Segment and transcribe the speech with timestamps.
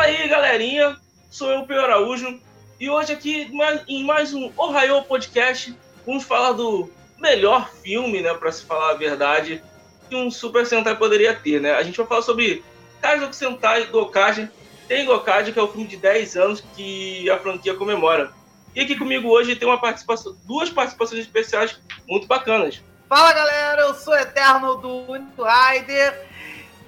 [0.00, 0.96] Fala aí, galerinha.
[1.30, 2.40] Sou eu, Pedro Araújo.
[2.80, 3.50] E hoje aqui,
[3.86, 5.76] em mais um Ohio Podcast,
[6.06, 9.62] vamos falar do melhor filme, né, para se falar a verdade,
[10.08, 11.74] que um Super Sentai poderia ter, né?
[11.74, 12.64] A gente vai falar sobre
[13.02, 14.48] Kaizo Sentai Gokage,
[14.88, 18.32] tem Gokage, que é o filme de 10 anos que a franquia comemora.
[18.74, 21.78] E aqui comigo hoje tem uma participação, duas participações especiais
[22.08, 22.82] muito bacanas.
[23.06, 26.26] Fala galera, eu sou Eterno do Rider.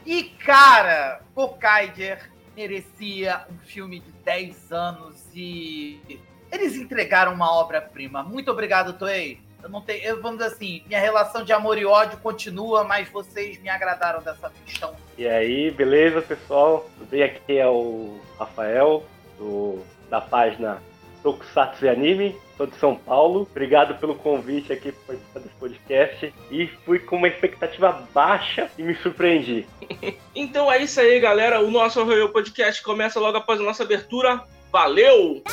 [0.06, 6.20] E cara, Gokaiger merecia um filme de 10 anos e
[6.50, 8.22] eles entregaram uma obra-prima.
[8.22, 9.40] Muito obrigado, Toei.
[9.62, 13.08] Eu não tenho, eu, vamos dizer assim, minha relação de amor e ódio continua, mas
[13.08, 14.94] vocês me agradaram dessa questão.
[15.16, 16.90] E aí, beleza, pessoal?
[16.98, 17.22] Tudo bem?
[17.22, 19.04] Aqui é o Rafael,
[19.38, 19.78] do,
[20.10, 20.82] da página
[21.22, 23.47] Tokusatsu e Anime, sou de São Paulo.
[23.49, 26.33] Obrigado pelo convite aqui para participar desse podcast.
[26.51, 29.67] E fui com uma expectativa baixa e me surpreendi.
[30.35, 31.61] então é isso aí, galera.
[31.61, 34.41] O nosso Ohio Podcast começa logo após a nossa abertura.
[34.71, 35.43] Valeu!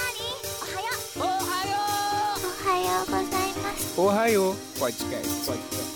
[3.96, 5.46] Ohio Podcast.
[5.46, 5.94] Podcast.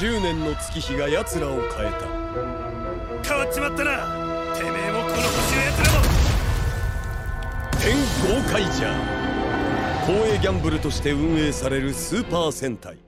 [0.00, 2.06] 10年の月日が奴らを変えた
[3.22, 5.43] 変わっちまったなてめえもこの星の奴らも
[7.84, 8.92] 天豪快じゃ
[10.06, 12.98] 公営ギャンブルとして運営されるスーパー戦隊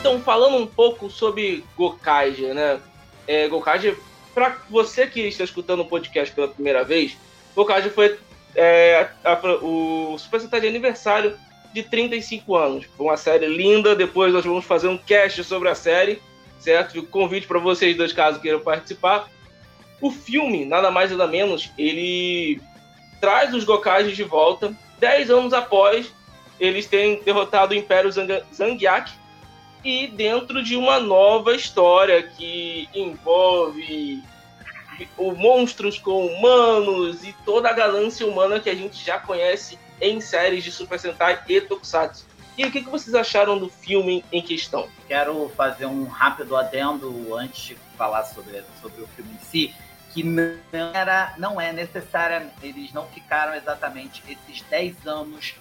[0.00, 2.80] Então, falando um pouco sobre Gokaiger, né?
[3.26, 3.96] É, Gokaiger,
[4.34, 7.16] para você que está escutando o podcast pela primeira vez,
[7.54, 8.18] Gokaiger foi
[8.56, 11.38] é, a, a, o Super Sentai de aniversário
[11.72, 12.84] de 35 anos.
[12.96, 13.94] Foi uma série linda.
[13.94, 16.20] Depois nós vamos fazer um cast sobre a série
[16.62, 16.92] certo?
[16.92, 19.28] Fico convite para vocês dois, caso queiram participar.
[20.01, 22.61] O filme, nada mais nada menos, ele
[23.19, 26.13] traz os Gokages de volta, dez anos após
[26.59, 29.11] eles terem derrotado o Império Zang Zangiak,
[29.83, 34.23] e dentro de uma nova história que envolve
[35.17, 40.19] o monstros com humanos e toda a ganância humana que a gente já conhece em
[40.19, 42.25] séries de Super Sentai e Tokusatsu.
[42.57, 44.87] E o que, que vocês acharam do filme em questão?
[45.07, 49.75] Quero fazer um rápido adendo antes de falar sobre, sobre o filme em si,
[50.17, 55.53] que não, era, não é necessário, eles não ficaram exatamente esses 10 anos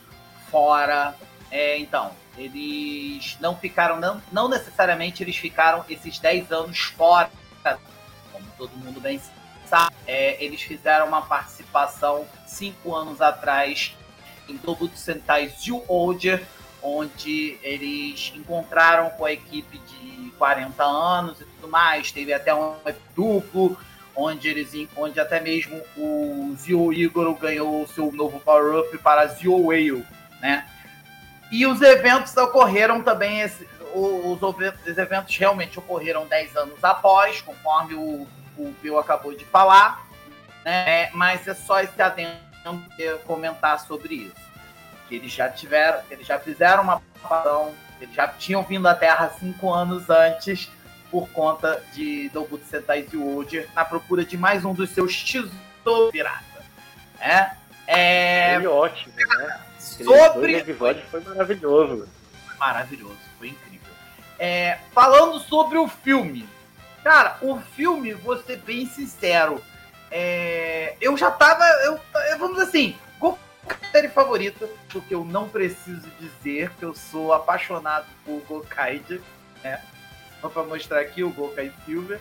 [0.51, 1.15] fora.
[1.51, 7.31] É, então, eles não ficaram, não, não necessariamente eles ficaram esses 10 anos fora,
[8.33, 9.21] como todo mundo bem
[9.67, 9.95] sabe.
[10.07, 13.95] É, eles fizeram uma participação 5 anos atrás
[14.49, 16.43] em Double Sentai Zio Older,
[16.83, 22.11] onde eles encontraram com a equipe de 40 anos e tudo mais.
[22.11, 22.75] Teve até um
[23.15, 23.77] duplo,
[24.17, 30.05] onde eles onde até mesmo o Zio Igor ganhou seu novo power-up para Zio Whale,
[30.41, 30.67] né?
[31.51, 37.95] E os eventos ocorreram também, esse, os, os, eventos realmente ocorreram 10 anos após, conforme
[37.95, 38.27] o,
[38.59, 40.07] o Bill acabou de falar,
[40.65, 41.11] né?
[41.13, 42.37] Mas é só esse adendo
[43.27, 44.47] comentar sobre isso
[45.09, 49.31] que eles já tiveram, eles já fizeram uma preparação, eles já tinham vindo à Terra
[49.39, 50.71] cinco anos antes
[51.11, 56.65] por conta de Dobu Sentai Wood na procura de mais um dos seus tesouros pirata.
[57.21, 57.51] É,
[57.87, 58.55] é...
[58.57, 59.61] Foi ótimo, né?
[59.79, 60.55] Sobre...
[60.55, 62.09] O episódio foi maravilhoso.
[62.59, 63.93] Maravilhoso, foi incrível.
[64.39, 66.49] É, falando sobre o filme.
[67.03, 69.63] Cara, o filme, vou ser bem sincero,
[70.11, 71.65] é, eu já tava.
[71.85, 72.01] Eu,
[72.39, 72.97] vamos assim,
[73.97, 79.23] série favorita, porque eu não preciso dizer que eu sou apaixonado por Gokaide,
[79.63, 79.81] né?
[80.41, 82.21] Pra mostrar aqui o Gokai Silver,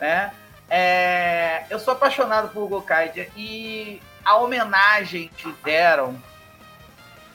[0.00, 0.32] né?
[0.68, 6.20] É, eu sou apaixonado por Gokaide e a homenagem que fizeram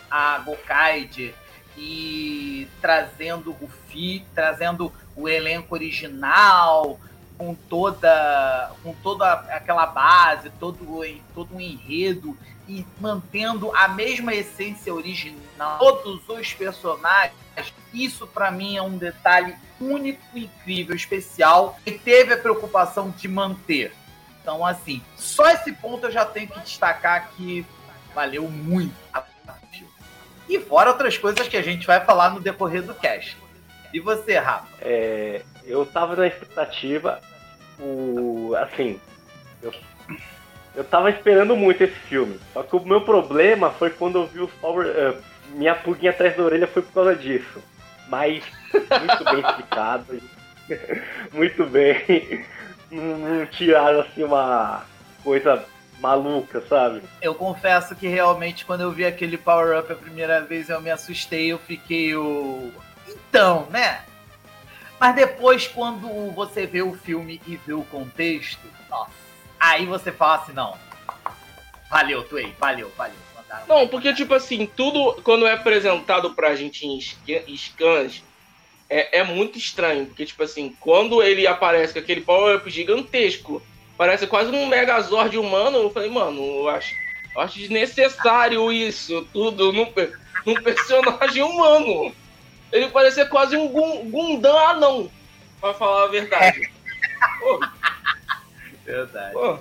[0.09, 1.35] a Gokaide
[1.77, 6.99] e trazendo o Fi, trazendo o elenco original,
[7.37, 10.79] com toda com toda aquela base, todo,
[11.33, 12.37] todo um enredo
[12.67, 17.35] e mantendo a mesma essência original, todos os personagens,
[17.93, 23.93] isso para mim é um detalhe único, incrível, especial e teve a preocupação de manter.
[24.41, 27.65] Então, assim, só esse ponto eu já tenho que destacar que
[28.13, 29.21] valeu muito a
[30.47, 33.37] e fora outras coisas que a gente vai falar no decorrer do cast.
[33.93, 34.67] E você, Rafa?
[34.81, 37.21] É, eu tava na expectativa,
[37.79, 38.99] o, assim,
[39.61, 39.73] eu
[40.75, 42.37] eu tava esperando muito esse filme.
[42.53, 45.23] Só que o meu problema foi quando eu vi os Power Up.
[45.51, 47.63] Minha pulguinha atrás da orelha foi por causa disso.
[48.09, 50.21] Mas muito bem explicado.
[51.31, 52.45] muito bem.
[52.91, 54.83] Não tiraram assim uma
[55.23, 55.63] coisa
[56.01, 57.01] maluca, sabe?
[57.21, 60.91] Eu confesso que realmente quando eu vi aquele Power Up a primeira vez eu me
[60.91, 62.69] assustei, eu fiquei o.
[63.07, 64.01] Então, né?
[64.99, 69.11] Mas depois, quando você vê o filme e vê o contexto, nossa,
[69.59, 70.77] aí você fala assim, não.
[71.89, 73.25] Valeu, Tway, valeu, valeu.
[73.67, 76.99] Não, porque, tipo assim, tudo quando é apresentado pra gente em
[77.57, 78.23] scans
[78.89, 80.05] é, é muito estranho.
[80.07, 83.61] Porque, tipo assim, quando ele aparece com aquele power-up gigantesco,
[83.97, 86.93] parece quase um Megazord humano, eu falei, mano, eu acho,
[87.35, 89.87] eu acho desnecessário isso, tudo num,
[90.45, 92.13] num personagem humano.
[92.71, 95.09] Ele parecia quase um Gundam anão,
[95.59, 96.69] pra falar a verdade.
[97.39, 97.59] Pô.
[98.85, 99.33] Verdade.
[99.33, 99.57] Pô.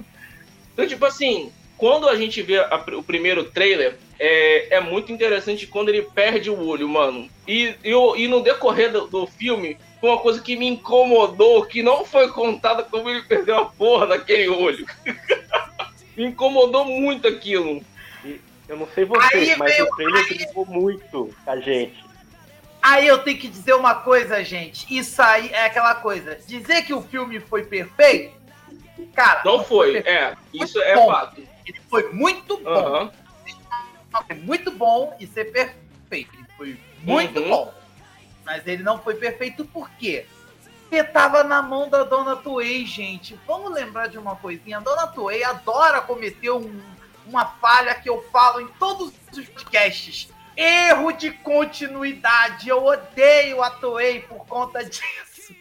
[0.73, 5.67] Então, tipo assim, quando a gente vê a, o primeiro trailer, é, é muito interessante
[5.67, 7.29] quando ele perde o olho, mano.
[7.47, 11.83] E, e, e no decorrer do, do filme, foi uma coisa que me incomodou, que
[11.83, 14.87] não foi contada como ele perdeu a porra daquele olho.
[16.17, 17.83] me incomodou muito aquilo.
[18.69, 20.65] Eu não sei você, aí, mas meu, o trailer aí...
[20.67, 22.04] muito a gente.
[22.85, 24.87] Aí eu tenho que dizer uma coisa, gente.
[24.95, 26.37] Isso aí é aquela coisa.
[26.47, 28.37] Dizer que o filme foi perfeito,
[29.15, 29.41] cara.
[29.43, 30.37] Não, foi, foi é.
[30.53, 31.07] Isso é bom.
[31.07, 31.43] fato.
[31.65, 33.05] Ele foi muito bom.
[33.05, 33.11] Uhum.
[34.27, 36.35] Foi muito bom e ser perfeito.
[36.35, 37.49] Ele foi muito uhum.
[37.49, 37.75] bom.
[38.45, 40.27] Mas ele não foi perfeito por quê?
[40.83, 43.35] Porque tava na mão da Dona Toei, gente.
[43.47, 44.77] Vamos lembrar de uma coisinha.
[44.77, 46.83] A Dona Toei adora cometer um,
[47.27, 50.29] uma falha que eu falo em todos os podcasts.
[50.57, 52.69] Erro de continuidade.
[52.69, 55.55] Eu odeio a Toei por conta disso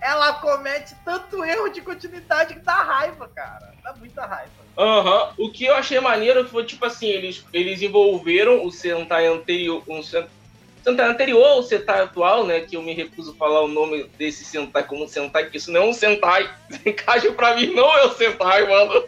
[0.00, 3.74] ela comete tanto erro de continuidade que dá raiva, cara.
[3.82, 4.50] Dá muita raiva.
[4.76, 5.32] Aham.
[5.38, 5.46] Uhum.
[5.46, 9.82] O que eu achei maneiro foi, tipo assim, eles, eles envolveram o Sentai anterior.
[9.86, 12.60] Um Sentai anterior ao Sentai atual, né?
[12.60, 15.82] Que eu me recuso a falar o nome desse Sentai como Sentai, que isso não
[15.82, 16.50] é um Sentai.
[16.84, 19.04] Encaixa pra mim, não é o Sentai, mano.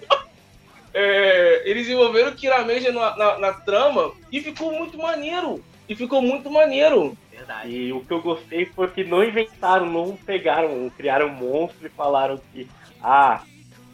[0.95, 5.63] É, eles envolveram o Kirameja na, na, na trama e ficou muito maneiro.
[5.89, 7.17] E ficou muito maneiro.
[7.31, 7.71] Verdade.
[7.71, 11.91] E o que eu gostei foi que não inventaram, não pegaram, criaram um monstro e
[11.91, 12.69] falaram que,
[13.03, 13.43] ah,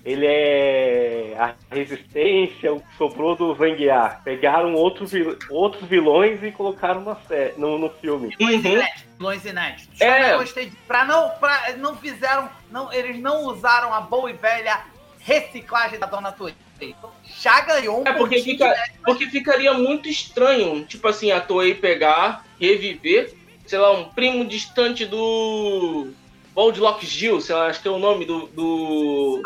[0.04, 4.22] ele é a resistência, o que sobrou do Zangiar.
[4.22, 5.12] Pegaram outros,
[5.50, 8.34] outros vilões e colocaram na série, no, no filme.
[8.38, 8.72] Vilões uhum.
[8.72, 9.04] inéditos.
[9.18, 10.00] Vilões inéditos.
[10.00, 10.34] É.
[10.34, 14.34] Eu gostei de, pra não, pra, não fizeram, não, eles não usaram a boa e
[14.34, 14.80] velha
[15.18, 16.32] reciclagem da Dona
[16.78, 16.94] Toei.
[17.40, 22.44] Já ganhou um É porque, fica, porque ficaria muito estranho, tipo assim, a Toei pegar,
[22.60, 23.38] reviver
[23.68, 26.08] sei lá, um primo distante do
[26.56, 29.42] Lock Gil, sei lá, acho que é o nome do do,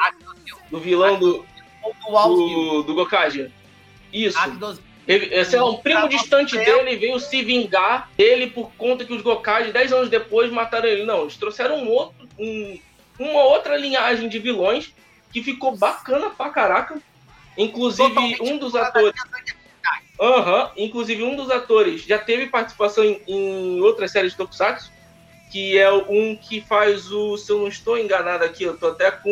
[0.70, 1.44] do vilão do
[2.06, 3.52] do, do Gokage.
[4.12, 4.38] Isso.
[5.08, 9.20] É, sei lá, um primo distante dele veio se vingar dele por conta que os
[9.20, 11.04] Gokage, 10 anos depois, mataram ele.
[11.04, 12.78] Não, eles trouxeram um outro, um,
[13.18, 14.94] uma outra linhagem de vilões
[15.32, 17.02] que ficou bacana pra caraca.
[17.56, 19.14] Inclusive, um dos atores.
[20.20, 20.70] Aham, uhum.
[20.76, 24.92] inclusive um dos atores já teve participação em, em outras séries de Tokusatsu,
[25.50, 29.10] que é um que faz o, se eu não estou enganado aqui, eu tô até
[29.10, 29.30] com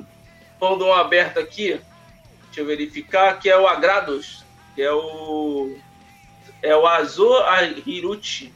[0.00, 0.06] o
[0.58, 1.78] pão aberto aqui,
[2.46, 4.42] deixa eu verificar, que é o Agrados,
[4.74, 5.76] que é o
[6.62, 7.28] é o Azo
[7.86, 8.52] Hiruchi,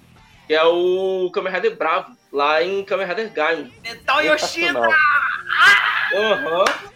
[0.46, 3.72] que é o Kamen Rider Bravo, lá em Kamen Rider Gaim.
[3.84, 4.88] Então Yoshida!
[6.14, 6.60] Aham!
[6.60, 6.95] Uhum.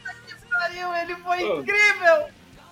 [1.03, 2.27] Ele foi incrível!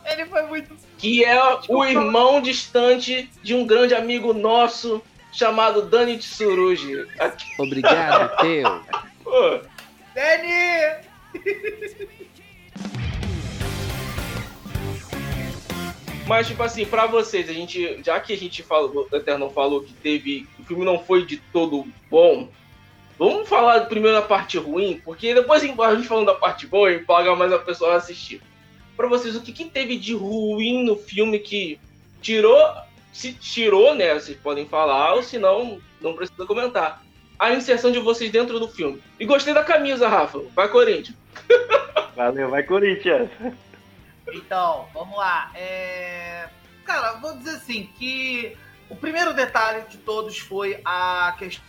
[0.04, 0.76] Ele foi muito.
[0.96, 1.38] Que é
[1.68, 5.02] o irmão distante de um grande amigo nosso
[5.32, 7.06] chamado Dani Tsurugi.
[7.58, 8.82] Obrigado, teu.
[10.14, 11.08] Dani!
[16.26, 18.02] Mas, tipo assim, pra vocês, a gente.
[18.02, 20.46] Já que a gente falou, o Eterno falou que teve.
[20.58, 22.48] O filme não foi de todo bom.
[23.18, 27.34] Vamos falar primeiro da parte ruim, porque depois a gente falando da parte boa, empolga
[27.34, 28.40] mais a pessoa a assistir
[28.98, 31.80] para vocês o que, que, teve de ruim no filme que
[32.20, 32.60] tirou,
[33.12, 34.12] se tirou, né?
[34.14, 37.00] Vocês podem falar, ou se não, não precisa comentar.
[37.38, 39.00] A inserção de vocês dentro do filme.
[39.20, 40.40] E gostei da camisa, Rafa.
[40.52, 41.16] Vai, Corinthians.
[42.16, 43.30] Valeu, vai, Corinthians.
[44.32, 45.52] Então, vamos lá.
[45.54, 46.48] É...
[46.84, 48.56] Cara, vou dizer assim, que
[48.90, 51.64] o primeiro detalhe de todos foi a questão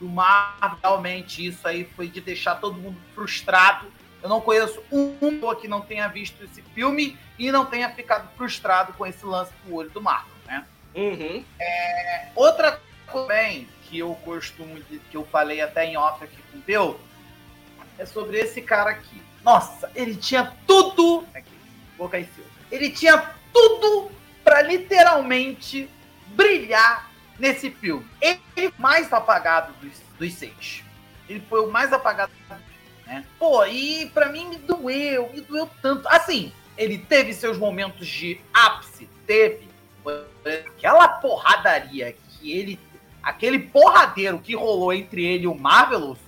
[0.00, 0.78] do mar.
[0.82, 3.86] Realmente, isso aí foi de deixar todo mundo frustrado
[4.22, 5.16] eu não conheço um
[5.56, 9.74] que não tenha visto esse filme e não tenha ficado frustrado com esse lance do
[9.74, 10.64] olho do Marco, né?
[10.94, 11.44] Uhum.
[11.58, 14.78] É, outra coisa também que eu costumo
[15.10, 17.00] que eu falei até em off aqui com o Teu
[17.98, 19.22] é sobre esse cara aqui.
[19.42, 21.26] Nossa, ele tinha tudo.
[21.34, 21.50] Aqui,
[21.96, 22.28] boca e
[22.70, 24.12] Ele tinha tudo
[24.44, 25.88] para literalmente
[26.28, 27.09] brilhar
[27.40, 28.06] nesse filme.
[28.20, 30.84] Ele o mais apagado dos, dos seis.
[31.28, 32.32] Ele foi o mais apagado
[33.06, 33.24] né?
[33.38, 36.06] Pô, e para mim me doeu, me doeu tanto.
[36.08, 39.68] Assim, ele teve seus momentos de ápice, teve.
[40.76, 42.78] Aquela porradaria que ele
[43.22, 46.18] aquele porradeiro que rolou entre ele e o Marvelous,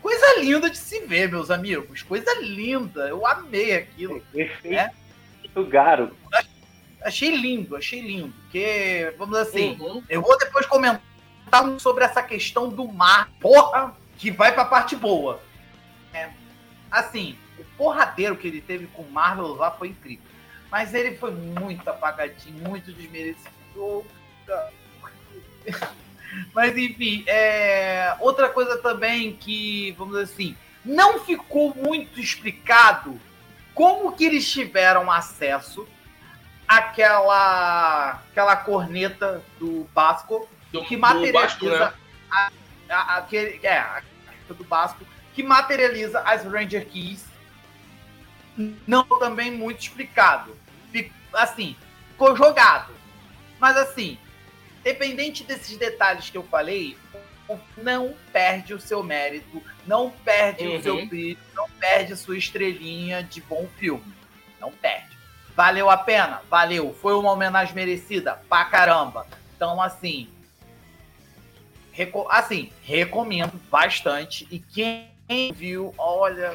[0.00, 2.02] coisa linda de se ver, meus amigos.
[2.02, 3.08] Coisa linda.
[3.08, 4.22] Eu amei aquilo.
[4.34, 4.90] Esse é.
[5.68, 6.14] Garo.
[7.02, 8.32] Achei lindo, achei lindo.
[8.42, 10.02] Porque, vamos dizer assim, uhum.
[10.08, 11.02] eu vou depois comentar
[11.78, 15.40] sobre essa questão do mar, porra, que vai pra parte boa.
[16.12, 16.30] É,
[16.90, 20.24] assim, o porradeiro que ele teve com o Marvel lá foi incrível.
[20.70, 24.04] Mas ele foi muito apagadinho, muito desmerecido.
[26.52, 28.14] Mas enfim, é...
[28.20, 33.18] outra coisa também que, vamos dizer assim, não ficou muito explicado
[33.74, 35.86] como que eles tiveram acesso
[36.66, 41.92] àquela, aquela corneta do Basco do, que materializa Basco, né?
[42.88, 44.02] aquele, é, a
[44.48, 45.04] do Basco
[45.34, 47.26] que materializa as Ranger Keys.
[48.86, 50.56] Não também muito explicado.
[51.32, 51.76] Assim,
[52.12, 52.94] ficou jogado.
[53.58, 54.18] Mas assim,
[54.86, 56.96] Dependente desses detalhes que eu falei,
[57.76, 60.76] não perde o seu mérito, não perde uhum.
[60.76, 61.08] o seu uhum.
[61.08, 64.14] brilho, não perde a sua estrelinha de bom filme.
[64.60, 65.15] Não perde.
[65.56, 66.42] Valeu a pena?
[66.50, 66.94] Valeu.
[67.00, 68.38] Foi uma homenagem merecida?
[68.46, 69.26] Pra caramba.
[69.56, 70.28] Então, assim.
[71.90, 74.46] Reco assim, recomendo bastante.
[74.50, 75.08] E quem
[75.54, 76.54] viu, olha,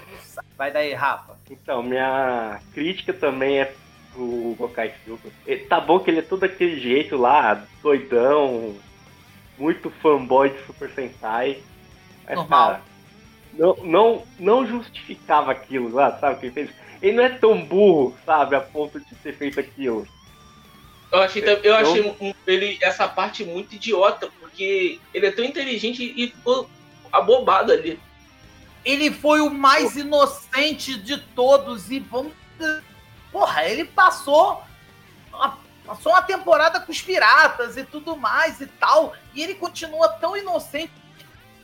[0.56, 1.36] vai daí, Rafa.
[1.50, 3.74] Então, minha crítica também é
[4.16, 5.30] o Gokai Silva.
[5.68, 8.76] Tá bom que ele é todo aquele jeito lá, doidão,
[9.58, 11.58] muito fanboy de Super Sentai.
[12.26, 12.68] Mas, Normal.
[12.68, 12.82] cara,
[13.54, 16.81] não, não, não justificava aquilo lá, sabe o que ele fez?
[17.02, 20.08] Ele não é tão burro, sabe, a ponto de ter feito aquilo.
[21.12, 22.16] Eu achei, eu achei
[22.48, 26.70] ele, essa parte muito idiota, porque ele é tão inteligente e ficou
[27.12, 28.00] abobado ali.
[28.86, 32.34] Ele foi o mais inocente de todos e vamos
[33.32, 34.62] Porra, ele passou
[35.32, 40.10] uma, passou uma temporada com os piratas e tudo mais e tal, e ele continua
[40.10, 40.92] tão inocente.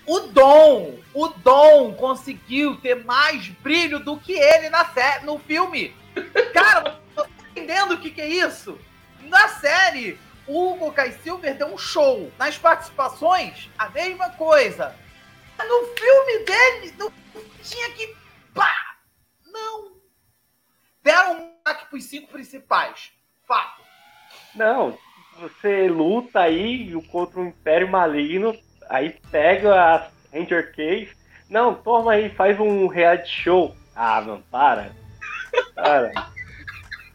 [0.08, 5.94] O Dom, o Dom conseguiu ter mais brilho do que ele na série, no filme.
[6.54, 8.80] Cara, tá entendendo o que, que é isso?
[9.24, 12.32] Na série, o Hugo Kai Silver deu um show.
[12.40, 14.96] Nas participações, a mesma coisa.
[15.60, 17.12] No filme dele, não
[17.62, 18.16] tinha que.
[18.54, 18.96] Pá!
[19.46, 19.98] Não,
[21.04, 23.12] deram um ataque pros cinco principais.
[23.46, 23.82] Fato.
[24.56, 24.98] Não,
[25.38, 28.58] você luta aí contra o Império Maligno,
[28.90, 31.16] aí pega a Ranger Case.
[31.50, 33.76] Não, toma aí, faz um reality show.
[33.96, 34.92] Ah, não, para.
[35.74, 36.12] Para.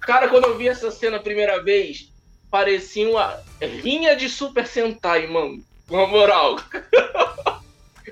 [0.00, 2.12] Cara, quando eu vi essa cena a primeira vez,
[2.50, 5.62] parecia uma rinha de Super Sentai, mano.
[5.90, 6.56] Na moral.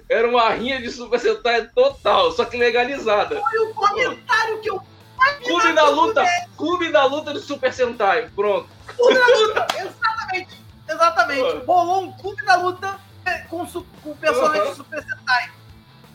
[0.09, 3.41] Era uma rinha de Super Sentai total, só que legalizada.
[3.41, 4.83] Foi o comentário que eu
[5.45, 6.25] Clube da luta!
[6.57, 8.29] Clube da luta do Super Sentai.
[8.35, 8.69] Pronto.
[8.87, 9.67] Clube da luta!
[9.79, 10.61] Exatamente!
[10.89, 11.65] Exatamente.
[11.65, 13.01] Bolou um clube da luta
[13.49, 14.75] com, com personagem uhum.
[14.75, 15.51] Super Sentai.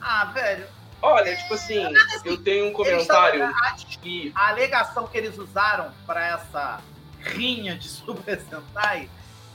[0.02, 0.68] Ah, velho.
[1.02, 3.44] Olha, tipo assim, assim eu tenho um comentário.
[3.44, 4.32] A, que...
[4.34, 6.82] a alegação que eles usaram para essa
[7.20, 9.10] rinha de Super Sentai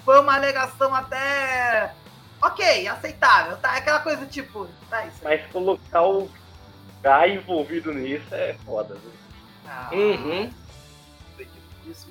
[0.04, 1.94] foi uma alegação até.
[2.42, 3.56] Ok, aceitável.
[3.56, 3.72] Tá?
[3.76, 4.68] Aquela coisa tipo.
[4.88, 5.18] Tá isso.
[5.22, 6.30] Mas colocar o
[7.02, 9.20] Guy envolvido nisso é foda, viu?
[9.92, 10.52] Uhum.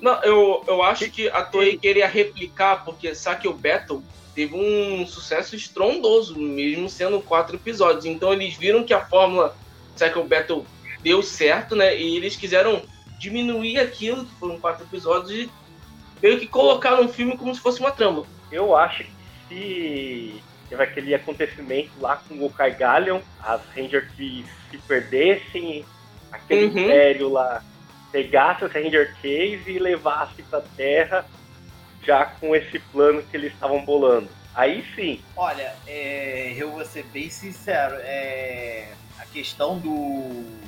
[0.00, 4.02] Não, eu, eu acho que a Toei queria replicar, porque Sakio Battle
[4.34, 8.04] teve um sucesso estrondoso, mesmo sendo quatro episódios.
[8.04, 9.56] Então eles viram que a fórmula
[9.96, 10.64] Sakio Battle
[11.02, 11.96] deu certo, né?
[11.96, 12.82] E eles quiseram
[13.18, 15.50] diminuir aquilo, que foram quatro episódios, e
[16.22, 18.24] meio que colocar no filme como se fosse uma trama.
[18.50, 19.12] Eu acho que
[19.48, 25.84] se teve aquele acontecimento lá com o Kai Galleon, as Rangers que se perdessem,
[26.32, 26.78] aquele uhum.
[26.78, 27.62] império lá
[28.12, 31.24] pegasse as Ranger Cave e levasse pra Terra
[32.02, 34.28] já com esse plano que eles estavam bolando.
[34.54, 35.22] Aí sim.
[35.36, 40.60] Olha, é, eu vou ser bem sincero, é, a questão do.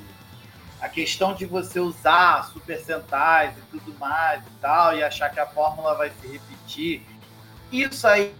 [0.79, 5.39] A questão de você usar Super Sentais e tudo mais e tal, e achar que
[5.39, 7.01] a fórmula vai se repetir,
[7.71, 8.33] isso aí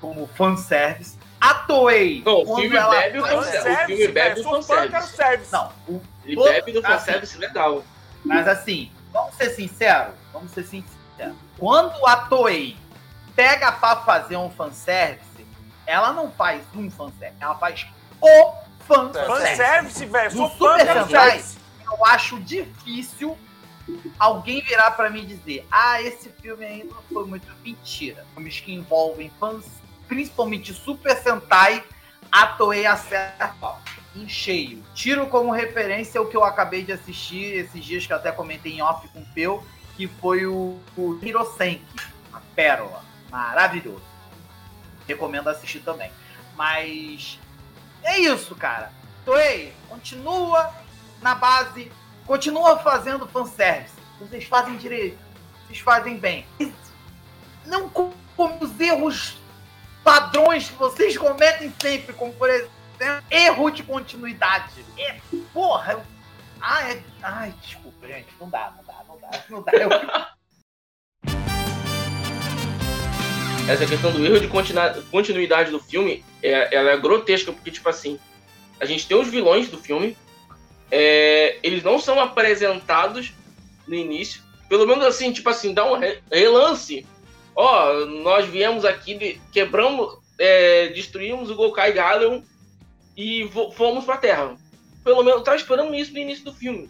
[0.00, 1.18] como fanservice.
[1.40, 2.22] A Toei.
[2.24, 3.68] Não, o filme bebe o fanservice.
[3.68, 5.52] O filme bebe o fanservice.
[5.52, 7.84] Não, o ele todo, bebe do fanservice assim, legal.
[8.24, 10.14] Mas assim, vamos ser sinceros.
[10.32, 11.36] Vamos ser sinceros.
[11.62, 12.76] Quando a Toei
[13.36, 15.46] pega pra fazer um fanservice,
[15.86, 17.86] ela não faz um fanservice, ela faz
[18.20, 19.46] o fanservice.
[19.46, 20.30] Fanservice, velho.
[20.32, 21.44] Super Sentai,
[21.86, 23.38] eu acho difícil
[24.18, 28.26] alguém virar para mim e dizer: Ah, esse filme aí não foi muito mentira.
[28.34, 29.64] Filmes que envolvem fãs,
[30.08, 31.84] principalmente Super Sentai,
[32.32, 33.54] a Toei acerta
[34.16, 34.82] em cheio.
[34.96, 38.72] Tiro como referência o que eu acabei de assistir esses dias que eu até comentei
[38.72, 39.62] em off com o Peu,
[39.96, 41.84] que foi o, o Hirosenki,
[42.32, 43.04] a pérola.
[43.30, 44.02] Maravilhoso.
[45.06, 46.12] recomendo assistir também.
[46.54, 47.38] Mas
[48.02, 48.92] é isso, cara.
[49.24, 50.72] Toei, continua
[51.20, 51.90] na base,
[52.26, 53.94] continua fazendo fanservice.
[54.20, 55.18] Vocês fazem direito,
[55.64, 56.46] vocês fazem bem.
[57.64, 59.36] Não com os erros
[60.02, 62.70] padrões que vocês cometem sempre, como por exemplo,
[63.30, 64.84] erro de continuidade.
[64.98, 65.20] É,
[65.52, 66.04] porra!
[66.60, 68.72] Ah, é, ai, desculpa, gente, não dá,
[73.68, 74.48] Essa questão do erro de
[75.10, 78.18] continuidade do filme, é, ela é grotesca, porque, tipo assim,
[78.80, 80.16] a gente tem os vilões do filme,
[80.90, 83.32] é, eles não são apresentados
[83.86, 85.98] no início, pelo menos assim, tipo assim, dá um
[86.30, 87.06] relance
[87.54, 92.42] ó, oh, nós viemos aqui, quebramos, é, destruímos o Gokai Galion
[93.16, 94.56] e fomos pra Terra.
[95.04, 96.88] Pelo menos, tá esperando isso no início do filme.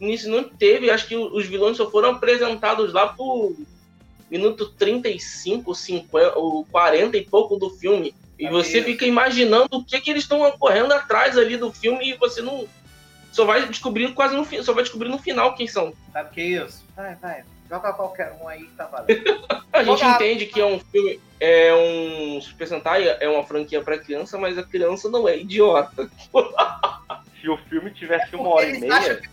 [0.00, 3.56] Início não teve, acho que os vilões só foram apresentados lá por
[4.30, 8.14] minuto 35, 50, ou 40 e pouco do filme.
[8.38, 12.14] E você fica imaginando o que, que eles estão correndo atrás ali do filme e
[12.14, 12.66] você não.
[13.32, 15.94] Só vai descobrir quase no só vai descobrir no final quem são.
[16.12, 16.84] Sabe o que é isso?
[16.94, 17.44] Vai, vai.
[17.68, 19.46] Joga qualquer um aí que tá valendo.
[19.72, 23.98] a gente entende que é um filme, é um Super Sentai, é uma franquia para
[23.98, 26.08] criança, mas a criança não é idiota.
[27.40, 29.16] Se o filme tivesse é uma hora e meia.
[29.16, 29.28] Que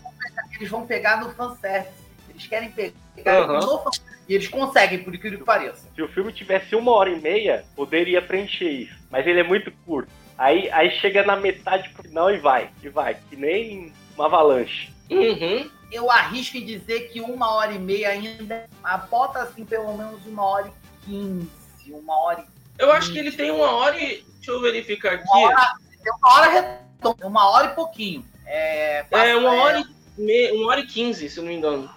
[0.56, 2.04] eles vão pegar no fanservice.
[2.28, 3.60] Eles querem pegar uhum.
[3.60, 4.14] no fanservice.
[4.28, 5.86] E eles conseguem, por incrível que pareça.
[5.94, 8.96] Se o filme tivesse uma hora e meia, poderia preencher isso.
[9.10, 10.10] Mas ele é muito curto.
[10.38, 12.70] Aí, aí chega na metade pro final e vai.
[12.82, 13.16] E vai.
[13.28, 14.90] Que nem uma avalanche.
[15.10, 18.68] Uhum eu arrisco em dizer que uma hora e meia ainda,
[19.08, 21.48] bota assim pelo menos uma hora e quinze,
[21.92, 24.24] uma hora e Eu acho que ele tem uma hora e.
[24.34, 25.24] Deixa eu verificar aqui.
[25.24, 25.74] Uma hora,
[26.18, 28.24] uma hora redonda, uma hora e pouquinho.
[28.46, 29.84] É, é uma, hora e
[30.16, 30.52] me...
[30.52, 31.90] uma hora e quinze, se não me engano.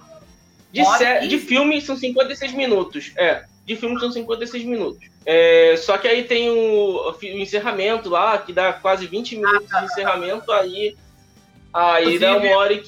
[0.71, 1.27] De, sé...
[1.27, 3.11] de filme são 56 minutos.
[3.15, 5.09] É, de filme são 56 minutos.
[5.25, 9.85] É, só que aí tem o, o, encerramento lá, que dá quase 20 minutos de
[9.85, 10.95] encerramento, aí.
[11.73, 12.83] Aí dá uma hora e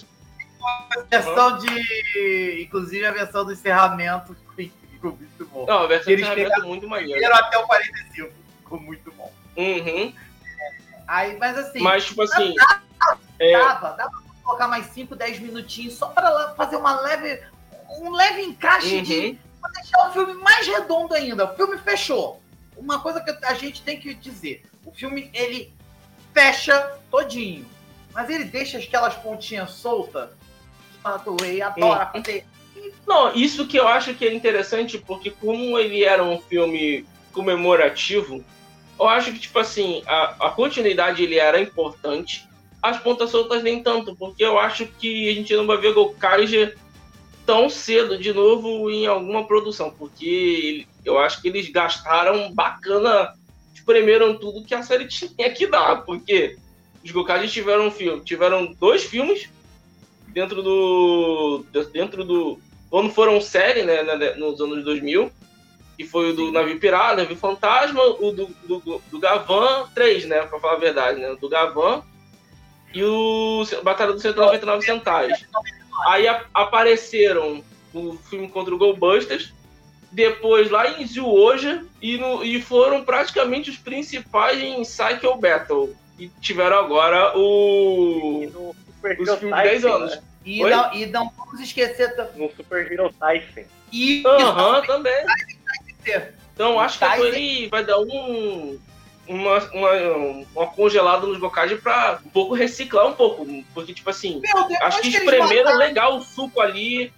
[0.98, 2.64] a versão de.
[2.64, 5.66] Inclusive a versão do encerramento ficou muito bom.
[5.66, 7.34] Não, a versão do encerramento é muito maneiro.
[7.34, 8.32] até o 45.
[8.60, 9.32] Ficou muito bom.
[9.58, 10.14] Uhum.
[11.08, 11.80] Aí, mas assim.
[11.80, 12.54] Mas, tipo assim.
[12.56, 13.52] Dava, é...
[13.54, 17.42] dava, dava colocar mais 5, 10 minutinhos só pra fazer uma leve.
[18.02, 19.04] Um leve encaixe uhum.
[19.04, 19.40] de.
[19.62, 21.46] Pra deixar o filme mais redondo ainda.
[21.46, 22.42] O filme fechou.
[22.76, 24.64] Uma coisa que a gente tem que dizer.
[24.86, 25.74] O filme, ele
[26.34, 27.66] fecha todinho.
[28.14, 30.30] Mas ele deixa aquelas pontinhas soltas
[31.42, 32.46] Rei adora fazer.
[33.08, 38.44] Não, isso que eu acho que é interessante, porque como ele era um filme comemorativo,
[39.00, 42.49] eu acho que, tipo assim, a, a continuidade ele era importante,
[42.82, 46.78] as pontas soltas nem tanto, porque eu acho que a gente não vai ver Gokaiger
[47.46, 53.34] tão cedo de novo em alguma produção, porque eu acho que eles gastaram bacana,
[53.74, 56.58] espremeram tudo que a série tinha que dar, porque
[57.04, 59.50] os Gokaiger tiveram um filme, tiveram dois filmes
[60.28, 61.66] dentro do.
[61.92, 62.60] dentro do.
[62.90, 64.02] Quando foram série, né,
[64.36, 65.32] nos anos 2000,
[65.96, 70.42] que foi o do Navio Pirata, Navio Fantasma, o do, do, do Gavan, três, né,
[70.44, 72.04] pra falar a verdade, né, do Gavan
[72.94, 75.46] e o Batalha dos 199 Centais.
[76.08, 79.54] Aí a, apareceram no filme contra o Goldbusters,
[80.12, 85.96] depois lá em Zuoja, e, no, e foram praticamente os principais em Cycle Battle.
[86.18, 90.20] E tiveram agora o os filmes de 10 anos.
[90.46, 93.64] E não, e não vamos esquecer no Super Hero Tyson.
[93.92, 95.26] E Aham, também.
[96.54, 98.80] Então acho que a Toei vai dar um
[99.30, 103.46] uma, uma, uma congelada nos Gokage pra um pouco reciclar um pouco.
[103.74, 107.14] Porque, tipo assim, Deus, acho que espremeram legal o suco ali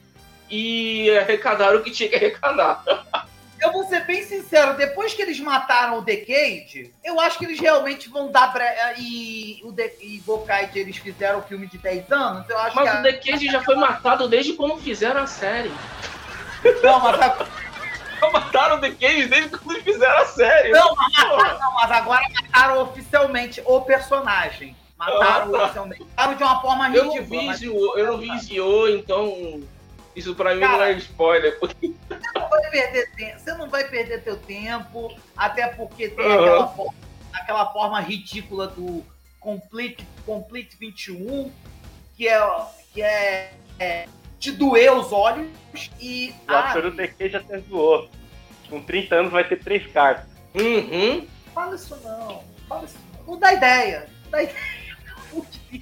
[0.49, 2.83] e arrecadaram o que tinha que arrecadar.
[3.61, 7.59] eu vou ser bem sincero, depois que eles mataram o Decade, eu acho que eles
[7.59, 8.65] realmente vão dar bre...
[8.97, 9.91] e o De...
[10.01, 13.45] e Gokaiger eles fizeram o filme de 10 anos, eu acho mas que o Decade
[13.45, 15.71] já foi matado desde quando fizeram a série.
[16.83, 17.47] Não, mas a...
[18.29, 20.69] mataram o Decade desde quando eles fizeram a série.
[20.69, 24.75] Não, mas, não, mas agora mataram oficialmente o personagem.
[24.97, 25.63] Mataram ah, tá.
[25.63, 26.03] oficialmente.
[26.03, 27.15] Mataram de uma forma ridícula.
[27.15, 29.63] Não eu não vi Zio, então
[30.15, 31.59] isso pra mim Cara, não é spoiler.
[31.59, 31.93] Porque...
[32.09, 36.33] Você não vai perder tempo, você não vai perder teu tempo, até porque tem uhum.
[36.33, 36.93] aquela, forma,
[37.33, 39.03] aquela forma ridícula do
[39.39, 41.51] Complete, Complete 21,
[42.15, 44.07] que é, que é, é
[44.41, 45.47] de doer os olhos
[45.99, 46.33] e.
[46.49, 48.09] O ator do DQ já até zoou.
[48.67, 50.27] Com 30 anos vai ter três cartas.
[50.55, 51.27] Uhum.
[51.53, 52.43] Fala isso não.
[52.67, 53.33] Fala isso não.
[53.33, 54.09] Não dá ideia.
[54.25, 54.57] Não dá ideia.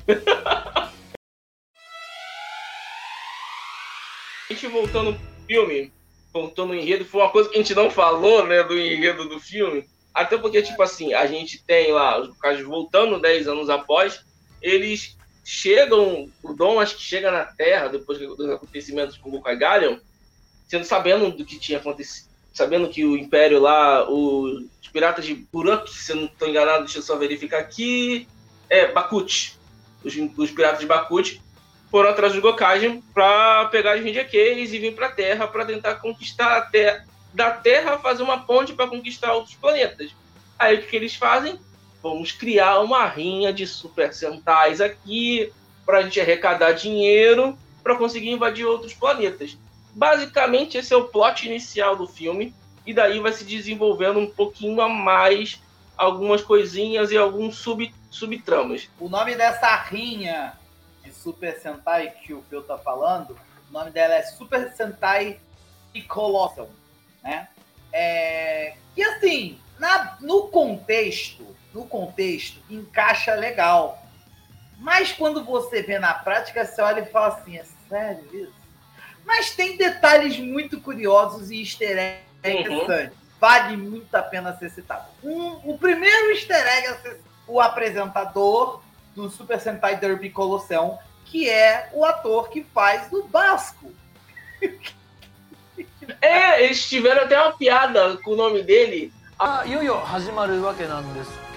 [4.49, 5.93] A gente voltando pro filme,
[6.33, 9.39] voltando no enredo, foi uma coisa que a gente não falou, né, do enredo do
[9.39, 9.87] filme.
[10.11, 14.25] Até porque, tipo assim, a gente tem lá os Gokages voltando 10 anos após,
[14.59, 15.18] eles
[15.49, 19.97] chegam, o Dom acho que chega na Terra depois dos acontecimentos com o Galion,
[20.67, 25.91] sendo sabendo do que tinha acontecido, sabendo que o Império lá, os piratas de Buruk,
[25.91, 28.27] se eu não estou enganado, deixa eu só verificar aqui,
[28.69, 29.57] é, Bakut,
[30.03, 31.41] os, os piratas de Bakut
[31.89, 35.95] foram atrás do Gokajin para pegar Ninja Keys e vir para a Terra para tentar
[35.95, 40.12] conquistar a Terra, da Terra fazer uma ponte para conquistar outros planetas.
[40.59, 41.59] Aí o que, que eles fazem?
[42.01, 45.51] Vamos criar uma rinha de Super Sentais aqui
[45.85, 49.57] para a gente arrecadar dinheiro para conseguir invadir outros planetas.
[49.93, 52.53] Basicamente, esse é o plot inicial do filme,
[52.85, 55.62] e daí vai se desenvolvendo um pouquinho a mais
[55.97, 58.89] algumas coisinhas e alguns sub, subtramas.
[58.99, 60.53] O nome dessa rinha
[61.03, 63.38] de Super Sentai que o Phil tá falando,
[63.69, 65.39] o nome dela é Super Sentai
[66.07, 66.69] Colossal,
[67.21, 67.49] né?
[67.91, 68.75] É...
[68.95, 74.03] E assim, na, no contexto, no contexto, encaixa legal.
[74.77, 78.60] Mas quando você vê na prática, você olha e fala assim, é sério isso?
[79.25, 82.77] Mas tem detalhes muito curiosos e easter eggs uhum.
[82.77, 83.17] interessantes.
[83.39, 85.05] Vale muito a pena ser citado.
[85.23, 88.82] Um, o primeiro easter egg é o apresentador
[89.15, 93.93] do Super Sentai Derby Colosseum, que é o ator que faz do Basco.
[96.21, 99.13] é, eles tiveram até uma piada com o nome dele.
[99.38, 100.53] Ah, Yoyo Hajimaru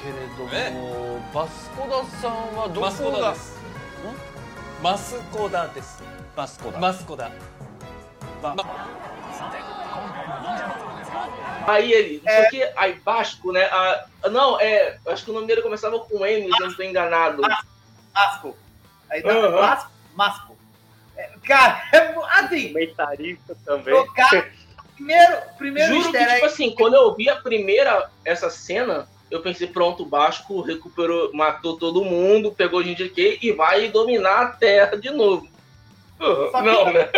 [0.02, 3.58] けなんですけれども、バスコダさんはどこがマスコダです。
[4.84, 6.04] マスコダです。
[6.36, 6.80] マスコダ。
[6.80, 7.32] マスコダ。
[11.68, 12.36] Aí ele, não é...
[12.36, 13.66] sei o que, aí Basco, né?
[13.66, 16.86] Ah, não, é, acho que o nome dele começava com M, se eu não estou
[16.86, 17.42] enganado.
[18.14, 18.56] Masco.
[19.10, 19.52] Aí tá, uhum.
[19.60, 19.92] Masco.
[20.16, 20.58] Masco.
[21.18, 22.68] É, cara, é, assim.
[22.68, 23.96] Comentarista também.
[24.96, 29.67] primeiro, primeiro Juro que, tipo assim, quando eu vi a primeira, essa cena, eu pensei,
[29.67, 34.95] pronto, o Basco recuperou, matou todo mundo, pegou o Jinji e vai dominar a Terra
[34.95, 35.49] de novo.
[36.21, 37.09] Uhum, não, né?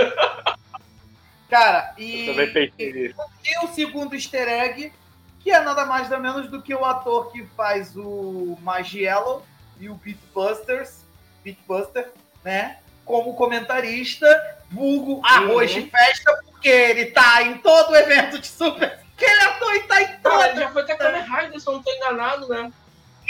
[1.50, 4.92] Cara, e, e o segundo easter egg,
[5.40, 9.42] que é nada mais nada menos do que o ator que faz o Magiello
[9.80, 11.00] e o Beatbusters,
[11.42, 12.12] Beatbuster,
[12.44, 12.78] né?
[13.04, 14.26] Como comentarista,
[14.70, 15.82] vulgo arroz uhum.
[15.82, 19.03] de festa, porque ele tá em todo evento de super.
[19.24, 19.84] Ele ator em.
[20.24, 22.72] Ah, ele já foi até Kamen Rider, se eu não tô enganado, né?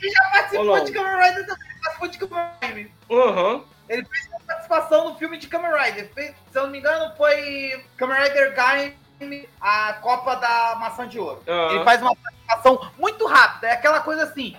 [0.00, 2.90] Ele já participou de Kamen Rider também, participou de Kamen Rider.
[3.08, 3.64] Uhum.
[3.88, 6.10] Ele fez uma participação no filme de Kamen Rider.
[6.14, 11.18] Fez, se eu não me engano, foi Kamen Rider Gaime, a Copa da Maçã de
[11.18, 11.42] Ouro.
[11.46, 11.70] Uhum.
[11.70, 13.68] Ele faz uma participação muito rápida.
[13.68, 14.56] É aquela coisa assim: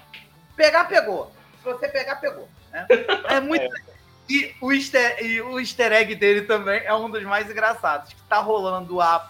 [0.56, 1.32] pegar, pegou.
[1.60, 2.48] Se você pegar, pegou.
[2.72, 2.86] Né?
[3.30, 3.64] É muito.
[3.64, 3.96] É.
[4.28, 8.12] E o, easter, e o easter egg dele também é um dos mais engraçados.
[8.12, 9.30] Que tá rolando a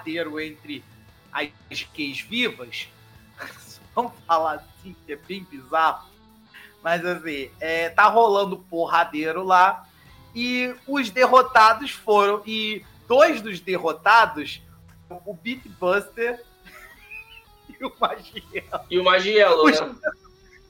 [0.00, 0.84] porradeiro entre
[1.32, 2.88] as gays vivas.
[3.94, 6.10] Vamos falar assim, que é bem bizarro
[6.82, 9.86] mas assim, é, tá rolando porradeiro lá.
[10.34, 12.42] E os derrotados foram.
[12.46, 14.62] E dois dos derrotados,
[15.08, 16.42] o Beatbuster
[17.68, 18.86] e o Magielo.
[18.88, 19.94] E o Magielo, os, né?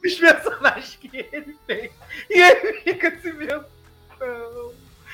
[0.02, 1.90] Os personagens que ele tem.
[2.30, 3.66] E ele fica assim mesmo.
[4.18, 4.72] Não,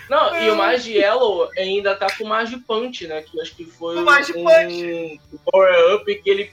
[0.09, 3.23] e o Magielo ainda tá com o Magipunch, né?
[3.23, 6.53] Que acho que foi o um, um power-up que ele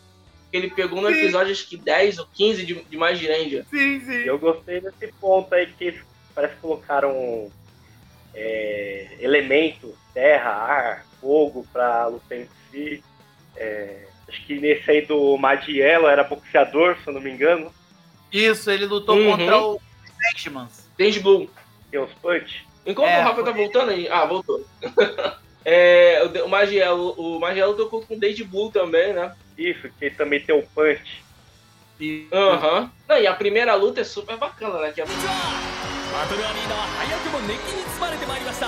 [0.51, 1.15] ele pegou no sim.
[1.15, 3.65] episódio acho que 10 ou 15 de, de mais Ranger.
[3.71, 4.23] Sim, sim.
[4.23, 5.99] Eu gostei desse ponto aí que
[6.35, 7.51] parece que colocaram
[8.35, 13.03] é, elementos, terra, ar, fogo pra luta em si.
[13.55, 17.73] É, acho que nesse aí do Madiello era boxeador, se eu não me engano.
[18.31, 19.31] Isso, ele lutou uhum.
[19.31, 19.81] contra o.
[20.97, 21.49] Dange Blue.
[21.89, 22.65] Tem os punch.
[22.86, 24.08] Enquanto é, o Rafa tá voltando aí.
[24.08, 24.64] Ah, voltou.
[25.64, 29.34] é, o Magiello, o Magiello tocou com o Dade Blue também, né?
[29.56, 31.22] Isso, que também tem o punch.
[32.32, 32.90] Aham.
[33.08, 33.16] Uhum.
[33.16, 34.92] e a primeira luta é super bacana, né?
[34.92, 35.04] Que é...
[36.12, 38.66] バトルアリーナは早くも熱気に包まれてまいりました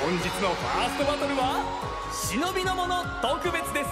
[0.00, 1.62] 本日のファーストバトルは
[2.10, 3.90] 忍びの者特別です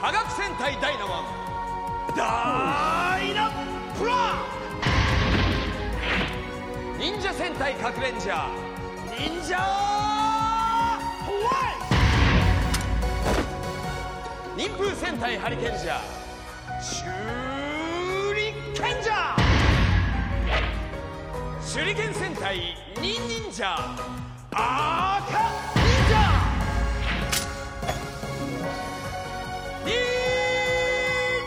[0.00, 1.24] 科学戦隊ダイナワン
[2.16, 3.50] ダイナ
[3.98, 4.61] プラ
[7.03, 8.47] 忍者戦隊核レンジャー
[9.19, 9.57] 忍者
[11.25, 11.75] ホワイ
[14.55, 19.43] ト忍風戦隊ハリケンジャーシュリケンジャー
[21.75, 22.55] 手裏剣戦隊
[23.01, 23.79] ニンニンジャー
[24.53, 26.13] アーカ忍者。
[29.83, 29.91] 忍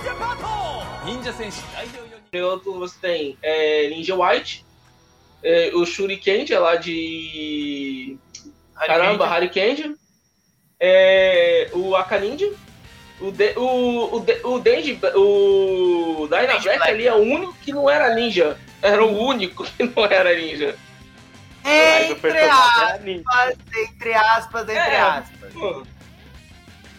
[0.05, 0.45] 者パート。
[1.07, 1.63] 忍者戦士。
[1.73, 4.66] 大量4人 outro você tem é, Ninja White,
[5.43, 8.17] é, o Shuriken, é lá de.
[8.75, 9.95] Caramba, Harry Kenja.
[10.79, 12.51] É, o Akaninja,
[13.21, 17.73] O, de, o, o, de, o Denji, o Dyna Black ali é o único que
[17.73, 18.59] não era ninja.
[18.83, 20.77] Era o único que não era ninja.
[21.65, 25.53] Entre aspas, entre aspas, entre é, aspas.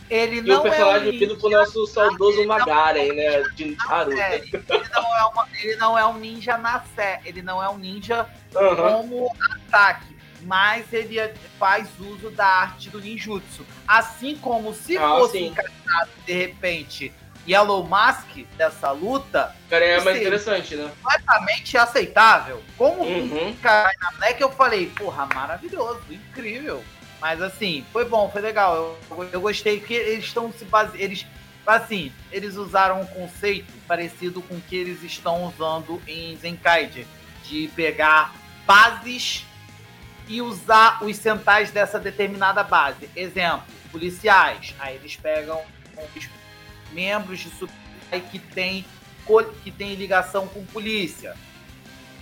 [0.09, 3.43] Ele não e o personagem é um ninja, pro nosso saudoso Magaren, né?
[3.55, 4.17] De Naruto.
[4.17, 7.77] Ele não, é uma, ele não é um ninja na sé, ele não é um
[7.77, 8.75] ninja uhum.
[8.75, 11.19] como ataque, mas ele
[11.59, 13.65] faz uso da arte do ninjutsu.
[13.87, 17.13] Assim como se ah, fosse encaixado, de repente,
[17.47, 19.55] Yellow Mask dessa luta.
[19.69, 20.91] Cara, é mais interessante, né?
[21.01, 22.61] Completamente aceitável.
[22.77, 23.55] Como uhum.
[23.61, 26.83] cai na Black, eu falei, porra, maravilhoso, incrível.
[27.19, 28.97] Mas assim, foi bom, foi legal.
[29.09, 31.01] Eu, eu gostei que eles estão se baseando.
[31.01, 31.25] Eles,
[31.65, 37.05] assim, eles usaram um conceito parecido com o que eles estão usando em Zenkaiger.
[37.43, 39.45] De pegar bases
[40.27, 43.09] e usar os centais dessa determinada base.
[43.15, 44.75] Exemplo, policiais.
[44.79, 45.61] Aí eles pegam
[46.15, 46.29] os
[46.91, 48.85] membros de Sukai que tem,
[49.63, 51.35] que tem ligação com polícia.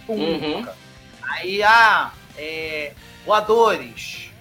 [0.05, 0.45] Pública.
[0.45, 0.67] Uhum.
[1.23, 2.93] Aí, ah, é,
[3.25, 4.31] voadores.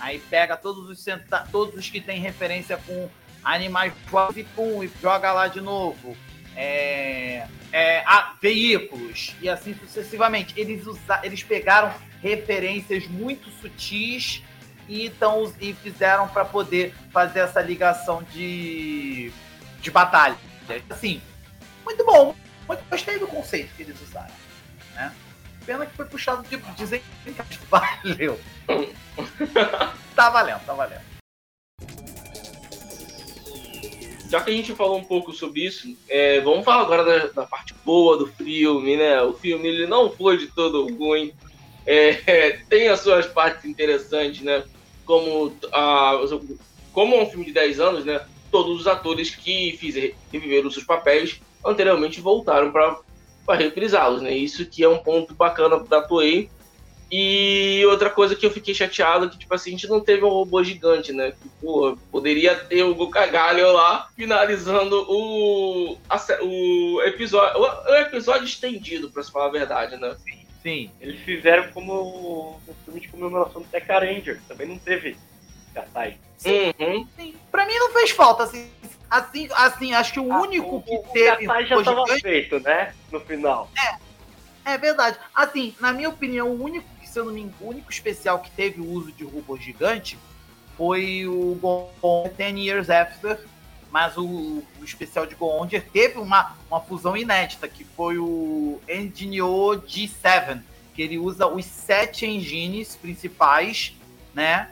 [0.00, 1.04] Aí pega todos os,
[1.52, 3.08] todos os que tem referência com
[3.44, 6.16] animais voadores e pum, e joga lá de novo.
[6.56, 10.54] É, é, a, veículos e assim sucessivamente.
[10.56, 14.42] Eles, usa, eles pegaram referências muito sutis
[14.88, 19.32] e, tão, e fizeram para poder fazer essa ligação de
[19.80, 20.36] de batalha.
[20.88, 21.20] Assim,
[21.84, 22.34] muito bom.
[22.68, 24.32] Muito gostei do conceito que eles usaram.
[24.94, 25.12] Né?
[25.70, 28.40] Pena que foi puxado de que valeu.
[30.16, 31.02] tá valendo, tá valendo.
[34.28, 37.46] Já que a gente falou um pouco sobre isso, é, vamos falar agora da, da,
[37.46, 39.22] parte boa do filme, né?
[39.22, 41.32] O filme ele não foi de todo ruim.
[41.86, 44.64] É, tem as suas partes interessantes, né?
[45.04, 46.18] Como, a,
[46.92, 48.20] como é um filme de 10 anos, né?
[48.50, 52.98] todos os atores que fizeram, reviveram seus papéis anteriormente voltaram para
[53.48, 54.32] reprisá-los, né?
[54.32, 56.50] Isso que é um ponto bacana da Toei.
[57.12, 60.24] E outra coisa que eu fiquei chateado é que, tipo assim, a gente não teve
[60.24, 61.32] um robô gigante, né?
[61.32, 67.60] Que, porra, poderia ter o Gokagalho lá finalizando o, a, o episódio.
[67.60, 70.16] O, o, episódio estendido, pra se falar a verdade, né?
[70.24, 70.90] Sim, sim.
[71.00, 74.40] Eles fizeram como o filme de comemoração do Teca Ranger.
[74.46, 75.16] Também não teve
[75.74, 76.16] Katai.
[76.36, 77.06] Sim, uhum.
[77.16, 77.34] sim.
[77.50, 78.70] Pra mim não fez falta, assim.
[79.10, 81.48] Assim, assim acho que o ah, único o, que o teve.
[81.48, 82.94] O já estava feito, né?
[83.10, 83.68] No final.
[83.76, 84.10] É.
[84.64, 85.18] É verdade.
[85.34, 88.50] Assim, na minha opinião, o único, se eu não me engano, o único especial que
[88.50, 90.18] teve o uso de robô gigante
[90.76, 91.90] foi o Gon
[92.36, 93.38] 10 Years After,
[93.90, 94.24] mas o,
[94.80, 100.62] o especial de Gonder teve uma, uma fusão inédita, que foi o Engineo G7,
[100.94, 103.94] que ele usa os sete engines principais,
[104.32, 104.70] né?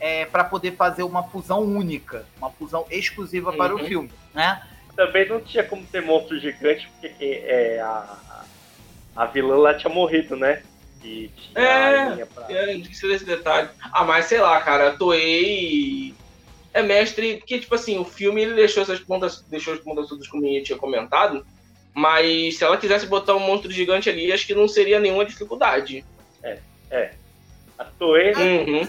[0.00, 3.56] É, para poder fazer uma fusão única, uma fusão exclusiva uhum.
[3.56, 3.86] para o uhum.
[3.86, 4.62] filme, né?
[4.94, 8.44] Também não tinha como ter monstro gigante, porque é, a,
[9.14, 10.62] a vilã lá tinha morrido, né?
[11.04, 12.46] E é, pra...
[12.48, 13.68] é, esqueci desse detalhe.
[13.92, 16.14] Ah, mas sei lá, cara, a Toei
[16.72, 20.26] é mestre, que tipo assim, o filme ele deixou essas pontas, deixou as pontas todas
[20.26, 21.46] como eu tinha comentado,
[21.94, 26.04] mas se ela quisesse botar um monstro gigante ali, acho que não seria nenhuma dificuldade.
[26.42, 26.58] É,
[26.90, 27.12] é.
[27.78, 28.88] A Toei, uhum.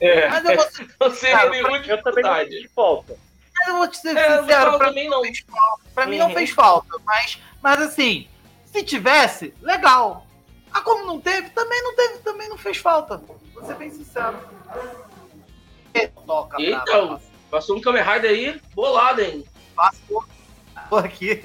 [0.00, 0.28] É.
[0.28, 3.16] Mas eu vou seria cara, nenhuma Eu também não senti falta.
[3.58, 5.82] Mas eu vou te ser é, sincero, pra mim não fez falta.
[5.94, 6.10] Pra uhum.
[6.10, 8.28] mim não fez falta, mas, mas assim,
[8.66, 10.26] se tivesse, legal.
[10.72, 13.20] Ah, como não teve, também não teve, também não fez falta.
[13.54, 14.38] Vou ser bem sincero.
[16.26, 19.44] Toca Eita, passou um Kamen Rider aí, bolado, hein?
[19.74, 20.24] Passou.
[20.88, 21.40] Tô aqui.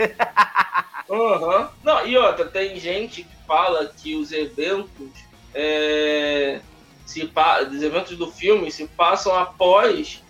[1.09, 1.67] uhum.
[1.83, 5.09] Não, e outra, tem gente que fala que os eventos
[5.53, 6.61] é,
[7.05, 10.23] se os eventos do filme se passam após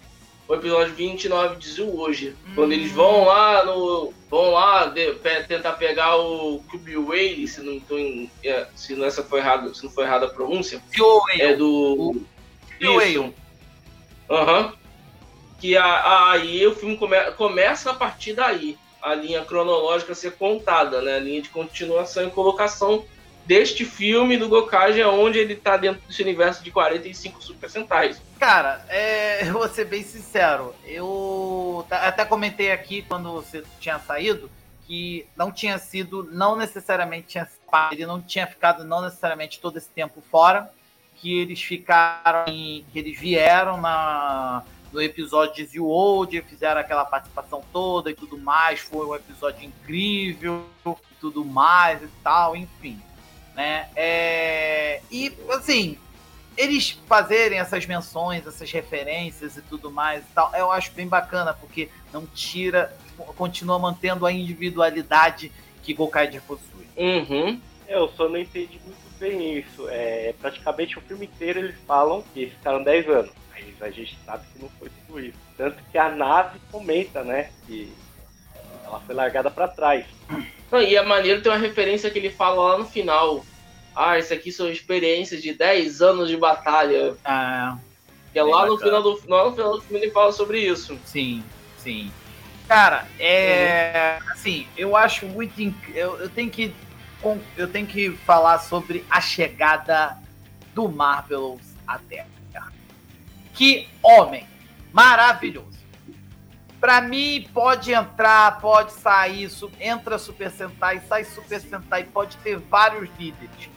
[0.47, 2.35] o episódio 29 de hoje.
[2.47, 2.51] Hum.
[2.55, 4.13] Quando eles vão lá no.
[4.29, 8.95] vão lá de, pe, tentar pegar o Cube Whale, se não tô em, é, se
[8.95, 10.81] não essa foi errado, se não foi errada a pronúncia.
[11.39, 12.21] É do.
[12.79, 13.33] Isso.
[14.29, 14.65] Aham.
[14.65, 14.83] Uhum.
[15.59, 18.77] Que aí o filme come, começa a partir daí.
[19.01, 21.15] A linha cronológica ser contada, né?
[21.15, 23.05] A linha de continuação e colocação
[23.45, 28.21] deste filme do Gokage, é onde ele tá dentro desse universo de 45 Super Sentais.
[28.39, 34.49] Cara, é, eu vou ser bem sincero, eu até comentei aqui quando você tinha saído
[34.85, 37.47] que não tinha sido, não necessariamente tinha
[37.91, 40.71] ele não tinha ficado não necessariamente todo esse tempo fora,
[41.15, 47.03] que eles ficaram, em, que eles vieram na no episódio de Zio Old, fizeram aquela
[47.03, 50.63] participação toda e tudo mais, foi um episódio incrível
[51.19, 53.01] tudo mais e tal, enfim
[53.55, 53.89] né?
[53.95, 55.97] É, e, assim,
[56.57, 61.53] eles fazerem essas menções, essas referências e tudo mais e tal, eu acho bem bacana,
[61.53, 62.95] porque não tira,
[63.35, 66.87] continua mantendo a individualidade que Gokaiger possui.
[66.95, 67.59] Uhum.
[67.87, 69.87] Eu só não entendi muito bem isso.
[69.89, 73.31] É, praticamente o filme inteiro eles falam que ficaram 10 anos.
[73.51, 75.37] Mas a gente sabe que não foi tudo isso.
[75.57, 77.51] Tanto que a nave comenta, né?
[77.65, 77.93] Que
[78.83, 80.05] ela foi largada para trás.
[80.73, 83.45] Não, e a maneira tem uma referência que ele fala lá no final.
[83.95, 87.15] Ah, isso aqui são experiências de 10 anos de batalha.
[87.23, 87.77] Ah,
[88.31, 90.97] Que é lá no, final do, lá no final do filme ele fala sobre isso.
[91.05, 91.43] sim,
[91.77, 92.11] sim.
[92.67, 94.17] Cara, é.
[94.31, 95.61] Assim, eu acho muito.
[95.61, 96.73] inc- Eu, eu tenho que.
[97.55, 100.17] Eu tenho que falar sobre a chegada
[100.73, 102.27] do Marvelous à Terra.
[103.53, 104.47] Que homem
[104.91, 105.82] maravilhoso.
[106.83, 113.09] Pra mim, pode entrar, pode sair, entra Super Sentai, sai Super Sentai, pode ter vários
[113.17, 113.69] líderes.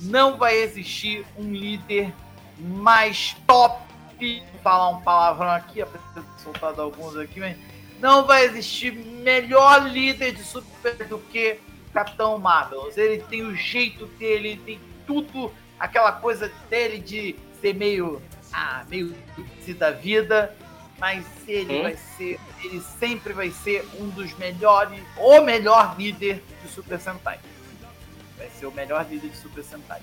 [0.00, 2.10] Não vai existir um líder
[2.58, 3.84] mais top.
[4.18, 7.54] Vou falar um palavrão aqui, apesar de soltado alguns aqui, mas
[8.00, 11.60] não vai existir melhor líder de Super do que
[11.92, 12.90] Capitão Marvel.
[12.96, 18.86] Ele tem o jeito dele, ele tem tudo, aquela coisa dele de ser meio, ah,
[18.88, 19.14] meio
[19.78, 20.56] da vida,
[21.04, 21.82] mas ele Hum.
[21.82, 27.38] vai ser, ele sempre vai ser um dos melhores, o melhor líder de Super Sentai.
[28.38, 30.00] Vai ser o melhor líder de Super Sentai.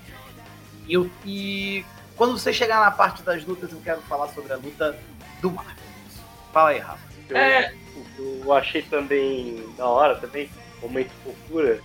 [0.86, 1.84] E, eu, e
[2.16, 4.96] quando você chegar na parte das lutas, eu quero falar sobre a luta
[5.40, 5.74] do Marvel.
[6.52, 7.02] Fala aí, Rafa.
[7.28, 7.74] Eu, É.
[7.96, 10.48] o que eu achei também da hora, também,
[10.80, 11.80] momento fofura,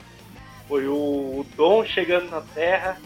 [0.68, 3.02] foi o, o Dom chegando na Terra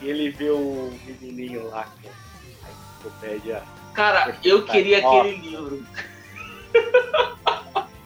[0.00, 3.64] e ele vê o menininho lá com a enciclopédia.
[3.94, 5.20] Cara, eu queria Ó.
[5.20, 5.86] aquele livro.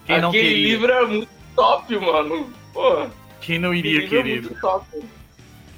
[0.06, 0.66] Quem não aquele queria?
[0.68, 2.52] livro é muito top, mano.
[2.72, 3.06] Pô,
[3.40, 4.86] Quem não aquele livro é muito top.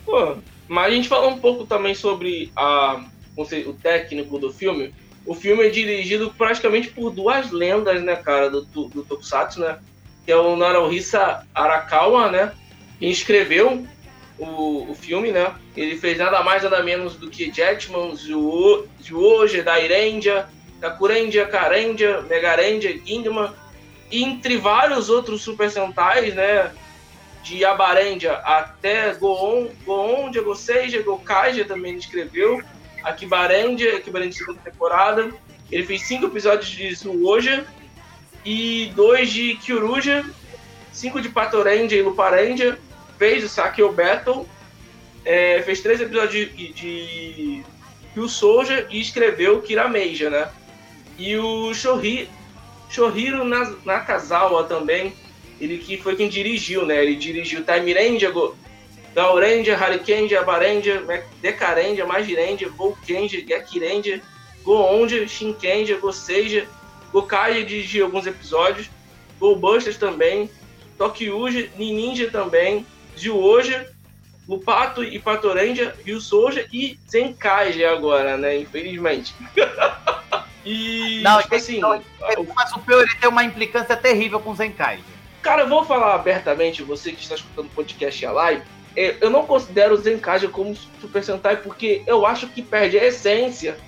[0.05, 0.37] Pô,
[0.69, 3.05] mas a gente falou um pouco também sobre a,
[3.37, 4.93] o o técnico do filme.
[5.25, 9.79] O filme é dirigido praticamente por duas lendas, né, cara, do, do, do Tokusatsu, né?
[10.25, 12.53] Que é o Naruhisa Arakawa, né?
[12.99, 13.87] Que escreveu
[14.41, 15.55] o, o filme, né?
[15.77, 20.49] Ele fez nada mais, nada menos do que Jetman, Zuo, Zuoja, Dairendia,
[20.81, 23.53] Kakurendia, Karendia, Megarendia, Gingman,
[24.11, 26.73] entre vários outros Super Sentais, né?
[27.43, 32.63] De Abarendia até Goon, Goondia, Goseija, Gokaija também escreveu.
[33.03, 35.31] Akibarendia, Akibarendia segunda temporada.
[35.71, 37.65] Ele fez cinco episódios de Zuoja
[38.45, 40.25] e dois de Kyuruja,
[40.93, 42.79] cinco de Patorendia e Luparendia.
[43.21, 44.47] Fez o Sakyo Battle,
[45.27, 47.63] é, fez três episódios de, de
[48.29, 50.49] Soldier e escreveu Kirameija, né?
[51.19, 52.31] E o Shohi,
[52.89, 55.13] Shohiro Na- Nakazawa também,
[55.61, 57.03] ele que foi quem dirigiu, né?
[57.05, 58.57] Ele dirigiu Time Ranger, Go-
[59.15, 61.05] Gaurendia, Harikendia, Abarendia,
[61.43, 64.23] Decarendia, Magirendia, Volkendia, Gekirendia,
[64.65, 66.67] Goondia, Shinkendia, Goseija,
[67.13, 68.89] Gokai dirigiu alguns episódios,
[69.39, 70.49] Goldbusters também,
[70.97, 72.87] Tokyuja, Ninja também,
[73.19, 73.89] Zyuoja,
[74.49, 78.59] Lupato e Patorendia, Ryu Soja e Zenkaija agora, né?
[78.59, 79.35] Infelizmente.
[80.67, 82.03] e, Não, tipo assim, não,
[82.55, 84.99] Mas o Peu ele tem uma implicância terrível com o Zenkai.
[85.41, 88.63] Cara, eu vou falar abertamente, você que está escutando o podcast e a live,
[88.97, 93.07] é, eu não considero o Zenkaja como Super Sentai porque eu acho que perde a
[93.07, 93.79] essência.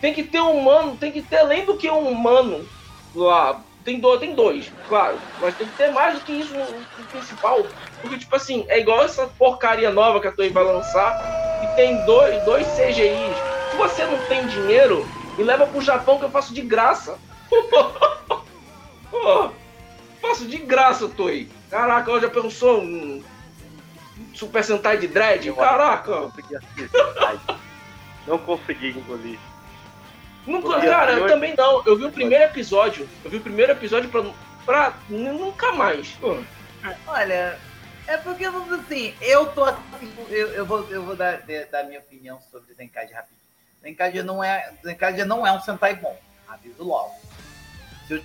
[0.00, 2.66] Tem que ter um humano, tem que ter além do que um humano
[3.14, 3.60] lá.
[3.84, 7.04] Tem, do, tem dois, claro, mas tem que ter mais do que isso no, no
[7.10, 7.66] principal.
[8.00, 11.96] Porque, tipo assim, é igual essa porcaria nova que a Toei vai lançar, que tem
[12.04, 13.38] dois, dois CGIs.
[13.70, 17.18] Se você não tem dinheiro, me leva pro Japão que eu faço de graça.
[19.10, 19.50] Pô,
[20.20, 21.48] faço de graça, Toei.
[21.70, 23.22] Caraca, já pensou um
[24.34, 25.46] Super Sentai de dread?
[25.48, 26.10] Eu Caraca!
[26.10, 26.90] Não consegui assistir.
[28.26, 29.38] não consegui engolir.
[30.82, 31.82] Cara, eu eu- também não.
[31.86, 33.08] Eu vi o primeiro episódio.
[33.24, 34.24] Eu vi o primeiro episódio pra,
[34.64, 36.18] pra nunca mais.
[37.06, 37.58] Olha,
[38.10, 41.44] é porque, vamos assim, eu tô assim, eu, eu vou, eu vou dar,
[41.86, 43.40] minha opinião sobre Zenkage rapidinho.
[43.80, 46.18] Zenkage não é, Zenkage não é um Sentai bom,
[46.48, 47.14] aviso logo.
[48.08, 48.22] Se eu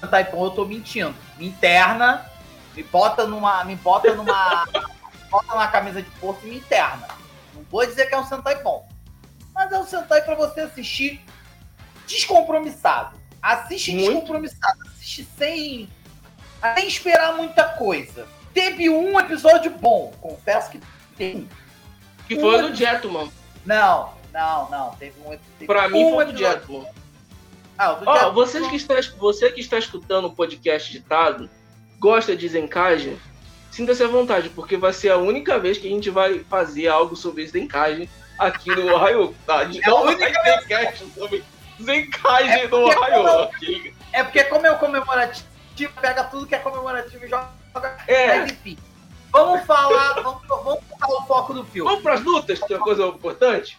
[0.00, 1.14] Sentai bom, eu tô mentindo.
[1.36, 2.28] Me interna,
[2.74, 4.66] me bota numa, me bota numa,
[5.30, 7.06] bota numa camisa de força e me interna.
[7.54, 8.88] Não vou dizer que é um Sentai bom,
[9.54, 11.24] mas é um Sentai pra você assistir
[12.08, 13.16] descompromissado.
[13.40, 14.10] Assiste Muito.
[14.10, 15.88] descompromissado, assiste sem
[16.74, 18.26] sem esperar muita coisa.
[18.54, 20.80] Teve um episódio bom, confesso que
[21.16, 21.48] tem.
[22.26, 23.30] Que foi o do Jetman.
[23.64, 24.90] Não, não, não.
[24.92, 26.60] Teve um teve Pra mim um foi o do episódio.
[26.60, 26.86] Jetman.
[27.78, 31.48] Ah, do Ó, Jetman- vocês que está, você que está escutando o podcast ditado,
[31.98, 33.16] gosta de Zenkage,
[33.70, 37.14] sinta-se à vontade, porque vai ser a única vez que a gente vai fazer algo
[37.16, 39.34] sobre Zenkage aqui no Ohio.
[39.46, 39.64] Tá?
[39.64, 41.44] De não vai ter sobre
[41.80, 43.50] Zenkaigen É no Ohio.
[44.12, 45.46] É porque como é o comemorativo,
[45.86, 47.50] pega tudo que é comemorativo e joga.
[48.06, 48.38] É.
[48.40, 48.78] Mas enfim.
[49.30, 51.88] Vamos falar, vamos, vamos focar o foco do filme.
[51.88, 53.78] Vamos pras lutas, que é uma coisa importante.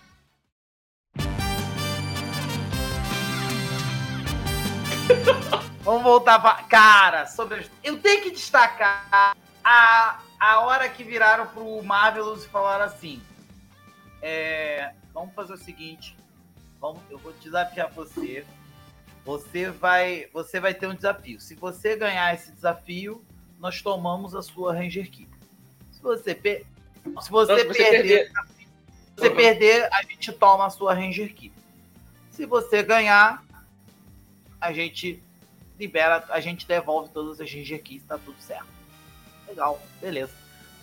[5.82, 6.64] Vamos voltar pra.
[6.64, 7.72] Cara, sobre as...
[7.84, 13.20] Eu tenho que destacar a, a hora que viraram pro Marvelous e falaram assim.
[14.22, 16.16] é, vamos fazer o seguinte.
[16.80, 18.46] Vamos, eu vou desafiar você.
[19.26, 21.40] Você vai, você vai ter um desafio.
[21.40, 23.24] Se você ganhar esse desafio,
[23.60, 25.28] nós tomamos a sua Ranger Key.
[25.92, 26.66] Se você, per-
[27.22, 28.34] se você, Então, se você perder, perder- se
[29.18, 29.36] você Uhum.
[29.36, 31.52] perder, a gente toma a sua Ranger Key.
[32.32, 33.44] Se você ganhar,
[34.62, 35.22] a gente
[35.78, 38.68] libera, a gente devolve todas as Ranger Keys, tá tudo certo.
[39.48, 40.32] Legal, beleza.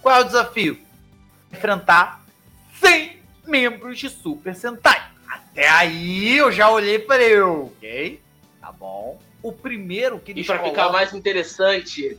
[0.02, 0.78] Qual é o desafio?
[1.52, 2.22] Enfrentar
[2.80, 5.10] 100 membros de Super Sentai.
[5.26, 8.20] Até aí eu já olhei para eu, ok?
[8.66, 9.16] Tá bom.
[9.44, 12.18] O primeiro que E eles pra ficar colocam- mais interessante,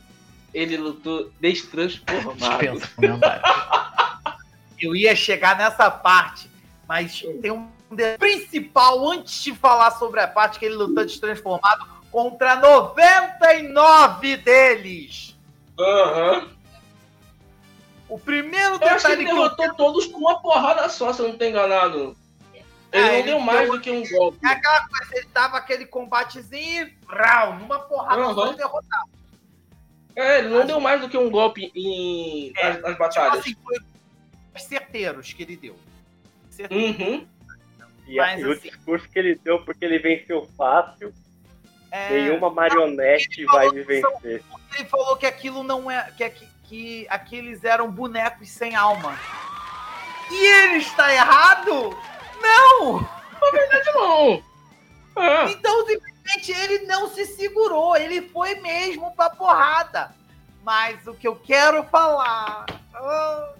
[0.54, 2.36] ele lutou destransformado.
[2.36, 3.42] Dispensa comentário.
[4.80, 6.48] Eu ia chegar nessa parte,
[6.88, 11.84] mas tem um detalhe principal antes de falar sobre a parte que ele lutou destransformado
[12.10, 15.36] contra 99 deles.
[15.78, 16.48] Aham.
[18.08, 21.20] O primeiro Eu acho que detalhe ele eu derrotou todos com uma porrada só, se
[21.20, 22.16] eu não tô enganado.
[22.90, 24.38] Ele É, não ele deu mais deu- do que um golpe.
[24.46, 28.34] É aquela coisa, ele tava aquele combatezinho e vrau, numa porrada Uhum.
[28.34, 29.08] só ele derrotava.
[30.16, 33.38] É, ele não deu mais do que um golpe em É, nas, nas Tipo batalhas.
[33.40, 33.78] assim, foi
[34.56, 35.76] os certeiros que ele deu.
[36.50, 36.98] Certeiros.
[36.98, 37.26] Uhum.
[38.06, 41.12] E, Mas, e o assim- discurso que ele deu, porque ele venceu fácil,
[41.90, 44.42] É, nenhuma marionete ele vai me são- vencer.
[44.74, 46.10] Ele falou que aquilo não é.
[46.16, 49.16] Que, que, que aqueles eram bonecos sem alma.
[50.30, 50.34] E
[50.64, 51.96] ele está errado?
[52.40, 53.08] Não!
[53.94, 54.42] Não.
[55.16, 55.50] É.
[55.52, 57.96] Então, simplesmente, ele não se segurou.
[57.96, 60.14] Ele foi mesmo pra porrada.
[60.64, 62.66] Mas o que eu quero falar.
[62.94, 63.52] ah,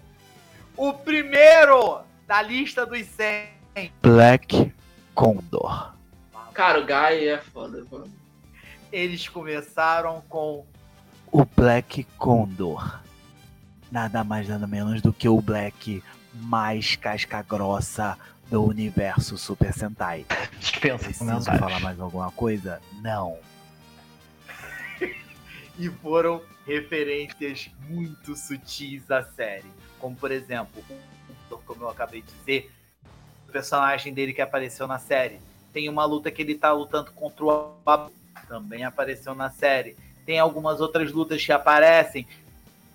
[0.77, 3.59] o primeiro da lista dos 100.
[4.01, 4.73] Black
[5.13, 5.93] Condor.
[6.53, 8.11] Cara, o Guy é foda, mano.
[8.91, 10.65] Eles começaram com
[11.31, 12.99] o Black Condor.
[13.91, 16.03] Nada mais, nada menos do que o Black
[16.33, 18.17] mais casca grossa
[18.49, 20.25] do universo Super Sentai.
[20.59, 21.59] Dispensa Preciso comentários.
[21.59, 22.81] falar mais alguma coisa?
[23.01, 23.37] Não.
[25.77, 29.69] e foram referências muito sutis à série.
[29.99, 30.83] Como, por exemplo,
[31.51, 32.71] o- como eu acabei de dizer,
[33.47, 35.39] o personagem dele que apareceu na série.
[35.71, 38.11] Tem uma luta que ele tá lutando contra o Babu,
[38.47, 39.95] também apareceu na série.
[40.25, 42.27] Tem algumas outras lutas que aparecem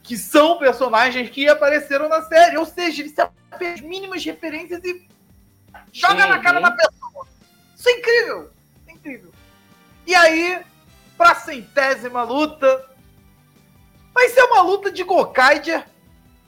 [0.03, 2.57] que são personagens que apareceram na série.
[2.59, 5.07] Ou seja, ele se fez mínimas referências e
[5.93, 6.62] joga na cara Uhum.
[6.62, 7.27] da pessoa.
[7.77, 8.51] Isso é incrível.
[8.87, 9.33] É incrível.
[10.07, 10.62] E aí,
[11.16, 12.91] pra centésima luta,
[14.12, 15.87] vai ser uma luta de Gokaiger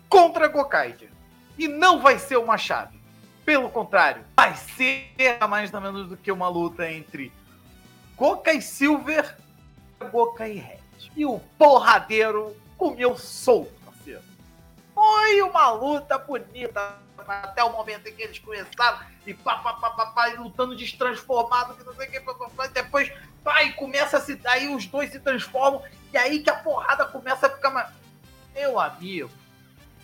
[0.09, 1.11] contra Gokaiger.
[1.59, 2.97] E não vai ser uma chave.
[3.45, 7.33] Pelo contrário, vai ser nada mais nada menos do que uma luta entre
[8.17, 9.37] Gokai Silver
[10.01, 10.81] e Gokai Red.
[11.15, 13.76] E o porradeiro comeu solto.
[15.07, 19.91] Foi uma luta bonita até o momento em que eles começaram e pá, pá, pá,
[19.91, 23.13] pá, pá, lutando destransformado, que não sei o que, pá, pá, pá, depois,
[23.45, 24.41] pá, e começa a se.
[24.45, 25.81] Aí os dois se transformam,
[26.13, 27.89] e aí que a porrada começa a ficar mais.
[28.53, 29.31] Meu amigo.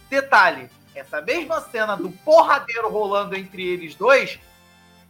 [0.08, 4.38] Detalhe, essa mesma cena do porradeiro rolando entre eles dois,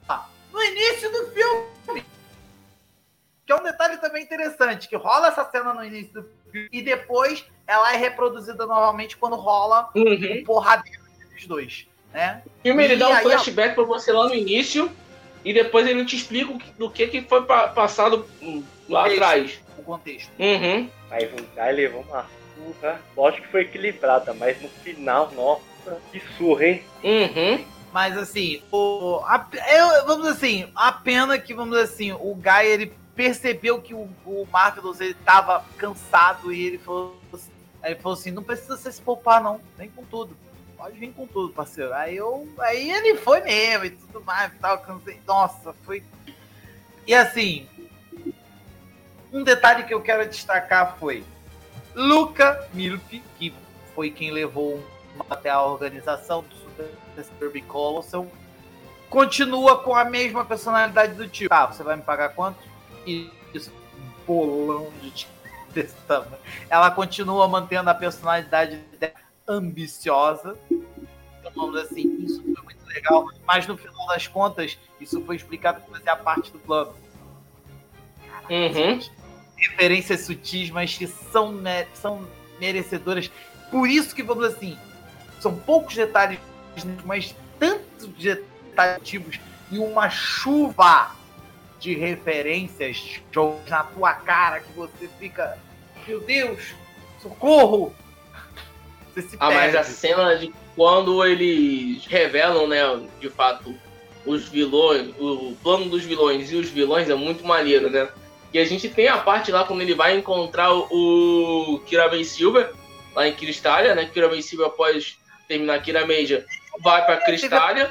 [0.07, 2.07] tá, no início do filme.
[3.45, 6.42] Que é um detalhe também interessante, que rola essa cena no início do filme
[6.73, 10.41] e depois ela é reproduzida novamente quando rola Uhum.
[10.41, 12.43] o porradeiro entre os dois, né?
[12.47, 14.91] O filme ele E dá um aí, flashback pra você lá no início
[15.45, 19.07] e depois ele te explica o que- do que, que foi pa- passado hum, lá
[19.07, 19.61] atrás.
[19.79, 20.31] O contexto.
[20.39, 20.89] Uhum.
[21.11, 22.27] Aí o Guy levou uma
[22.57, 23.01] surra.
[23.17, 26.83] Lógico que foi equilibrada, mas no final, nossa, que surra, hein?
[27.03, 27.65] Uhum.
[27.93, 32.67] Mas assim, o, a, eu- vamos assim, a pena que, vamos dizer assim, o Guy
[32.67, 37.51] ele percebeu que o, o Marvelous ele tava cansado e ele falou, assim-
[37.85, 40.37] ele falou assim, não precisa se poupar não, vem com tudo.
[40.77, 41.95] Pode vir com tudo, parceiro.
[41.95, 42.49] Aí eu.
[42.59, 44.79] Aí ele foi mesmo e tudo mais e tal.
[44.79, 45.21] Cansei.
[45.25, 46.03] Nossa, foi.
[47.07, 47.69] E assim.
[49.33, 51.25] Um detalhe que eu quero destacar foi
[51.95, 53.01] Luca Milf,
[53.39, 53.55] que
[53.95, 54.85] foi quem levou
[55.31, 56.57] até a organização do
[57.23, 58.27] Super Colossal,
[59.09, 61.49] continua com a mesma personalidade do tio.
[61.49, 62.59] Tá, você vai me pagar quanto?
[63.07, 65.27] Isso, um bolão de
[65.73, 66.39] desse tamanho.
[66.69, 69.15] Ela continua mantendo a personalidade dela
[69.49, 70.57] ambiciosa.
[70.71, 75.81] Então, vamos assim, isso foi muito legal, mas no final das contas, isso foi explicado
[75.81, 76.95] que fazia parte do plano.
[78.49, 79.01] Uhum.
[79.57, 81.55] Referências sutis, mas que são,
[81.95, 82.29] são
[82.61, 83.31] merecedoras.
[83.71, 84.79] Por isso que, vamos assim,
[85.41, 86.39] são poucos detalhes,
[87.05, 89.41] mas tantos detalhes
[89.71, 91.13] e uma chuva
[91.83, 95.59] de referências jogos na tua cara que você fica,
[96.07, 96.61] meu Deus,
[97.21, 97.93] socorro!
[99.13, 99.77] Você se Ah, mas perde.
[99.79, 102.81] a cena de quando eles revelam, né,
[103.21, 103.75] de fato,
[104.25, 108.09] os vilões, o plano dos vilões e os vilões é muito maneiro, né?
[108.55, 112.73] E a gente tem a parte lá quando ele vai encontrar o Kirame Silver,
[113.13, 114.05] lá em Cristália, né?
[114.07, 115.19] Kirame Silver, após
[115.49, 116.47] terminar Kirameja,
[116.81, 117.91] vai pra Cristália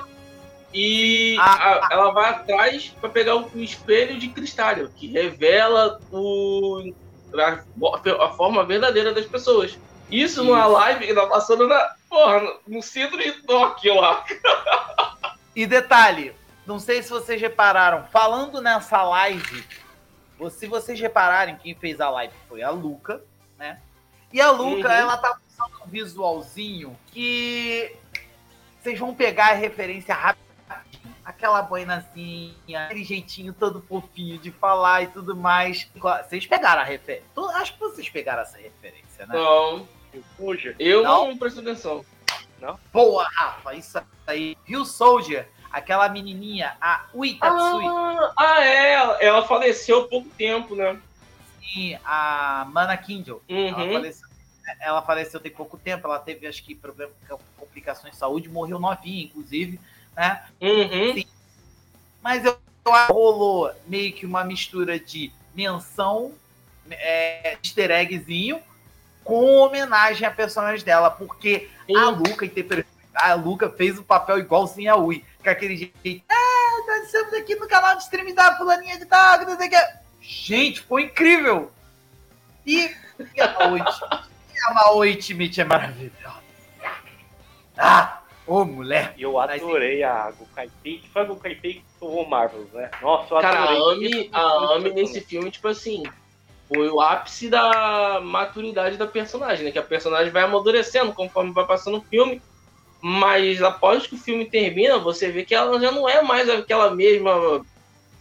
[0.73, 6.93] e Ah, a- ela vai atrás para pegar o espelho de Cristália, que revela o,
[7.35, 9.77] a, a forma verdadeira das pessoas.
[10.09, 14.23] Isso numa live que tá passando na, porra, no centro de Tóquio lá.
[15.53, 16.33] E detalhe,
[16.65, 19.65] não sei se vocês repararam, falando nessa live,
[20.49, 23.21] se vocês repararem, quem fez a live foi a Luca,
[23.59, 23.77] né?
[24.31, 24.93] E a Luca, Uhum.
[24.93, 27.93] ela tá usando um visualzinho que
[28.81, 30.45] vocês vão pegar a referência rápida.
[31.23, 35.87] Aquela boinazinha, aquele jeitinho todo fofinho de falar e tudo mais.
[35.95, 37.25] Vocês pegaram a referência.
[37.55, 39.35] Acho que vocês pegaram essa referência, né?
[39.35, 39.87] Não,
[40.35, 40.75] Fuja.
[40.79, 41.27] eu Não?
[41.29, 42.03] não, presto atenção.
[42.93, 44.55] Boa, Rafa, isso aí.
[44.67, 45.47] Viu, Soldier?
[45.71, 47.85] Aquela menininha, a Ui Tatsui.
[47.87, 50.99] Ah, ah, é, ela- ela faleceu há pouco tempo, né?
[51.61, 53.41] Sim, a Mana Kindle.
[53.47, 53.93] Ela, Uhum.
[53.93, 54.27] faleceu,
[54.81, 57.11] ela faleceu tem pouco tempo, ela teve, acho que, problema,
[57.57, 59.79] complicações de saúde, morreu novinha, inclusive,
[60.15, 60.43] né?
[60.61, 61.23] Uhum.
[62.21, 66.33] Mas eu, eu rolou meio que uma mistura de menção,
[66.89, 68.61] é, easter eggzinho,
[69.23, 72.91] com homenagem a personagens dela, porque a Luca interpretou.
[73.13, 76.23] A Luca fez o papel igualzinho a Ui, com aquele jeito.
[76.29, 79.67] Ah, nós estamos aqui no canal de streaming da fulaninha de tal, que não sei
[79.67, 79.87] o que.
[80.21, 81.71] Gente, foi incrível!
[82.65, 82.95] E,
[83.35, 86.41] e a Maoi Schmidt é maravilhosa.
[87.77, 89.13] Ah, ô mulher!
[89.17, 91.01] E eu adorei a Gokai Pei.
[91.11, 92.89] Foi a Gokai Pei que tomou Marvels, né?
[93.01, 94.07] Nossa, eu Cara, a adorei.
[94.07, 96.03] Ami, a Ami nesse filme, tipo assim,
[96.67, 99.71] foi o ápice da maturidade da personagem, né?
[99.71, 102.41] Que a personagem vai amadurecendo conforme vai passando o filme.
[103.01, 106.91] Mas após que o filme termina, você vê que ela já não é mais aquela
[106.91, 107.65] mesma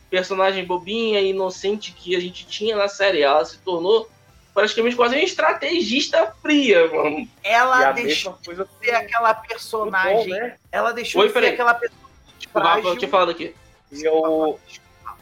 [0.09, 3.23] personagem bobinha e inocente que a gente tinha na série.
[3.23, 4.09] Ela se tornou
[4.55, 7.29] praticamente quase uma estrategista fria, mano.
[7.43, 10.25] Ela deixou coisa de ser aquela personagem.
[10.25, 10.57] Tom, né?
[10.71, 11.55] Ela deixou Oi, de ser peraí.
[11.55, 12.09] aquela personagem
[12.55, 12.99] O Rafa frágil.
[12.99, 13.55] tinha falado aqui.
[13.93, 14.61] E, eu,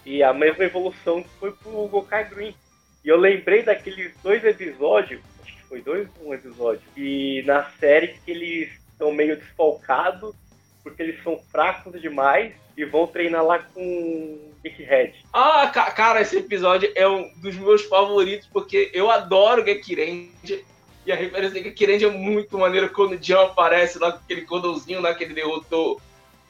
[0.05, 2.55] e a mesma evolução que foi pro Gokai Green.
[3.05, 8.09] E eu lembrei daqueles dois episódios, acho que foi dois um episódio, e na série
[8.24, 10.35] que eles estão meio desfalcados,
[10.89, 15.14] porque eles são fracos demais e vão treinar lá com Geekhead.
[15.32, 20.61] Ah, ca- cara, esse episódio é um dos meus favoritos, porque eu adoro Gekirendia.
[21.07, 24.43] E a referência de Gekirendia é muito maneira quando o Jan aparece lá com aquele
[24.43, 26.01] cordãozinho lá que ele derrotou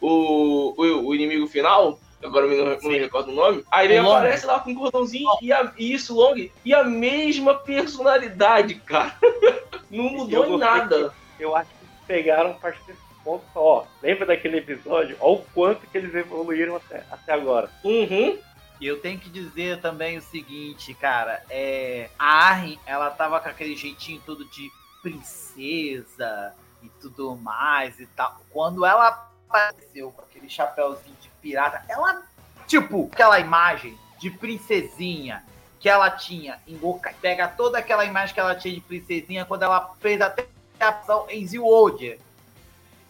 [0.01, 1.99] o, o, o inimigo final.
[2.23, 3.65] Agora eu não, não me recordo o nome.
[3.71, 4.17] Aí ele O Long.
[4.17, 6.35] aparece lá com o cordãozinho e, a, e isso, Long.
[6.65, 9.15] E a mesma personalidade, cara.
[9.91, 11.15] Não mudou em nada.
[11.41, 12.53] Eu acho que pegaram
[12.87, 12.99] desse
[13.29, 15.15] ponto ó, lembra daquele episódio?
[15.21, 17.71] Olha o quanto que eles evoluíram até, até agora.
[17.85, 18.39] Uhum.
[18.81, 23.49] E eu tenho que dizer também o seguinte, cara, é, a Arryn, ela tava com
[23.49, 24.71] aquele jeitinho todo de
[25.03, 28.41] princesa e tudo mais e tal.
[28.51, 32.23] Quando ela apareceu com aquele chapéuzinho de pirata, ela,
[32.67, 35.45] tipo, aquela imagem de princesinha
[35.81, 39.65] que ela tinha em Gokai, pega toda aquela imagem que ela tinha de princesinha quando
[39.65, 40.47] ela fez até
[40.81, 42.21] a ação em Zewolder.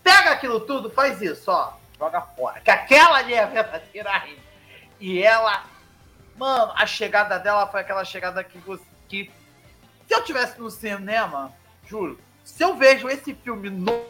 [0.08, 2.60] Pega aquilo tudo, faz isso, ó, joga fora.
[2.60, 4.36] Que aquela ali é a verdadeira Arryn.
[4.98, 5.64] E ela,
[6.36, 9.30] mano, a chegada dela foi aquela chegada que, você- que
[10.06, 11.52] se eu tivesse no cinema,
[11.86, 14.02] juro, se eu vejo esse filme no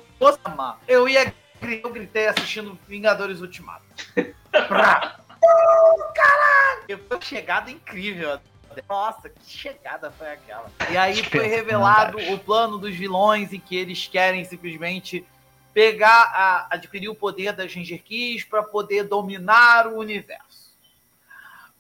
[0.45, 3.83] cinema, eu ia eu gritei assistindo Vingadores Ultimato.
[4.69, 6.99] Pra- Oh, Caralho!
[7.09, 8.41] Foi uma chegada incrível.
[8.89, 10.71] Nossa, que chegada foi aquela.
[10.91, 15.25] E aí foi revelado o plano dos vilões em que eles querem simplesmente
[15.79, 20.75] pegar, a, adquirir o poder das Ginger Keys para poder dominar o universo.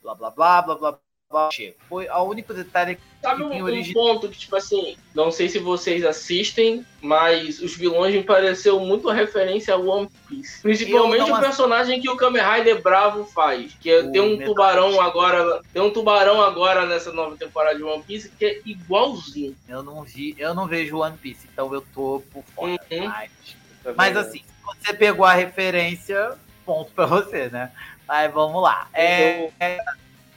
[0.00, 1.48] Blá, blá, blá, blá, blá, blá.
[1.88, 5.48] Foi o único detalhe que Sabe um, um origem- ponto que, tipo assim, não sei
[5.48, 10.62] se vocês assistem, mas os vilões me pareceu muito referência a One Piece.
[10.62, 13.74] Principalmente o personagem que o Kamen Rider Bravo faz.
[13.80, 15.60] Que é- tem um Metal tubarão agora.
[15.72, 19.56] Tem um tubarão agora nessa nova temporada de One Piece que é igualzinho.
[19.68, 22.78] eu não vi, eu não vejo One Piece, então eu tô por fora.
[22.92, 23.08] Uhum.
[23.08, 23.57] Mas,
[23.96, 24.20] Mas né?
[24.20, 27.70] assim, você pegou a referência, ponto pra você, né?
[28.08, 28.88] Aí vamos lá.
[28.92, 29.78] É, Eu- é,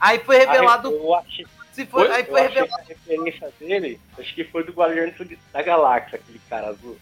[0.00, 0.90] aí foi revelado.
[0.90, 2.12] Eu achei, Se foi, Oi?
[2.14, 2.82] aí eu foi achei revelado.
[2.82, 5.14] a referência dele, acho que foi do Guardiões
[5.52, 6.98] da Galáxia, aquele cara azul.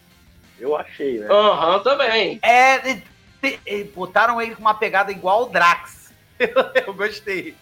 [0.58, 1.26] Eu achei, né?
[1.30, 2.38] Aham, também.
[2.42, 3.02] É, e-
[3.42, 6.12] e- e botaram ele com uma pegada igual o Drax.
[6.86, 7.56] eu gostei.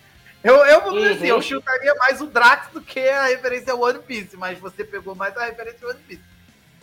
[0.44, 1.14] Eu, eu vou dizer Uhum.
[1.16, 4.84] assim, eu chutaria mais o Drax do que a referência ao One Piece, mas você
[4.84, 6.22] pegou mais a referência ao One Piece.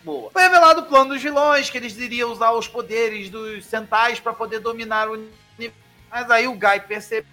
[0.06, 0.30] Boa.
[0.30, 4.34] Foi revelado o plano dos vilões, que eles iriam usar os poderes dos Sentais para
[4.34, 5.76] poder dominar o universo.
[6.12, 7.26] Mas aí o Guy percebeu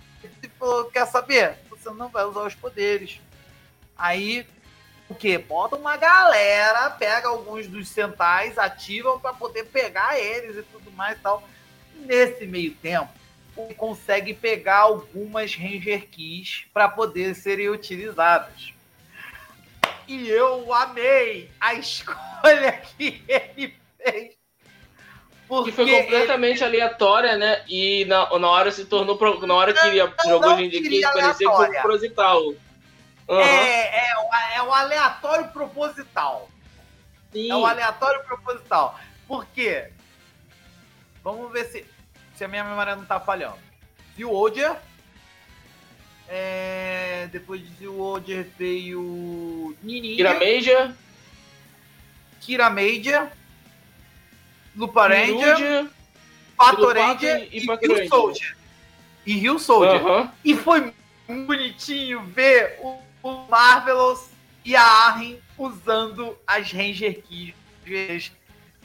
[0.43, 1.59] e falou: quer saber?
[1.69, 3.21] Você não vai usar os poderes.
[3.97, 4.47] Aí,
[5.07, 5.37] o quê?
[5.37, 11.19] Bota uma galera, pega alguns dos Sentais, ativam para poder pegar eles e tudo mais
[11.19, 11.47] e tal.
[11.95, 13.13] Nesse meio tempo,
[13.77, 18.72] consegue pegar algumas Ranger Keys para poder serem utilizadas.
[20.09, 24.37] E eu amei a escolha que ele fez.
[25.49, 27.63] Porque Que foi completamente aleatória, né?
[27.69, 29.19] E na, na hora se tornou.
[29.47, 32.41] Na hora que ele jogou o queria Case, parecia que foi proposital.
[32.43, 32.61] ele-
[33.29, 33.41] Aham.
[33.41, 36.49] é, é, o- é o aleatório proposital.
[37.33, 37.51] Sim.
[37.51, 38.99] É o aleatório proposital.
[39.29, 39.91] Por quê?
[41.23, 41.87] Vamos ver se,
[42.35, 43.59] se a minha memória não tá falhando.
[44.17, 44.77] Zilodger.
[46.35, 50.17] É, depois de Zilodger veio Nininja.
[50.17, 50.93] Kira Major,
[52.41, 53.29] Kira Major.
[54.75, 55.91] Lupa Ranger.
[56.57, 58.09] Pato Ranger e e Rio.
[58.09, 58.57] Soldier.
[59.27, 60.01] E Rio Soldier.
[60.07, 60.33] Aham.
[60.43, 60.91] E foi
[61.29, 64.31] bonitinho ver o, o Marvelous
[64.65, 68.33] e a Arrin usando as Ranger Keys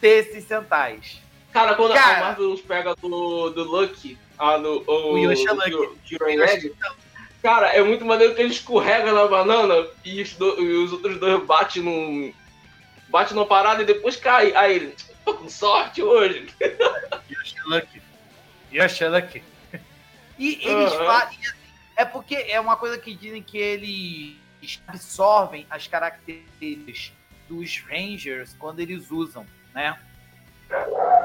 [0.02, 1.22] desses centais.
[1.54, 2.18] Cara, quando Cara.
[2.18, 5.70] a Marvel pega do, do Lucky, ah, no, o, O Yosha do Lucky.
[5.70, 6.72] Kiro- Kiro Red,
[7.48, 11.18] cara, é muito maneiro que ele escorrega na banana e os, do- e os outros
[11.18, 12.34] dois batem num.
[13.08, 14.54] Bate numa parada e depois cai.
[14.54, 16.50] Aí ele, tô com sorte hoje.
[17.32, 18.02] Yosha Lucky.
[18.74, 19.42] Yosha Lucky.
[20.38, 21.06] E eles Aham.
[21.06, 21.40] fazem.
[21.96, 27.14] É porque é uma coisa que dizem que eles absorvem as características
[27.48, 29.98] dos Rangers quando eles usam, né?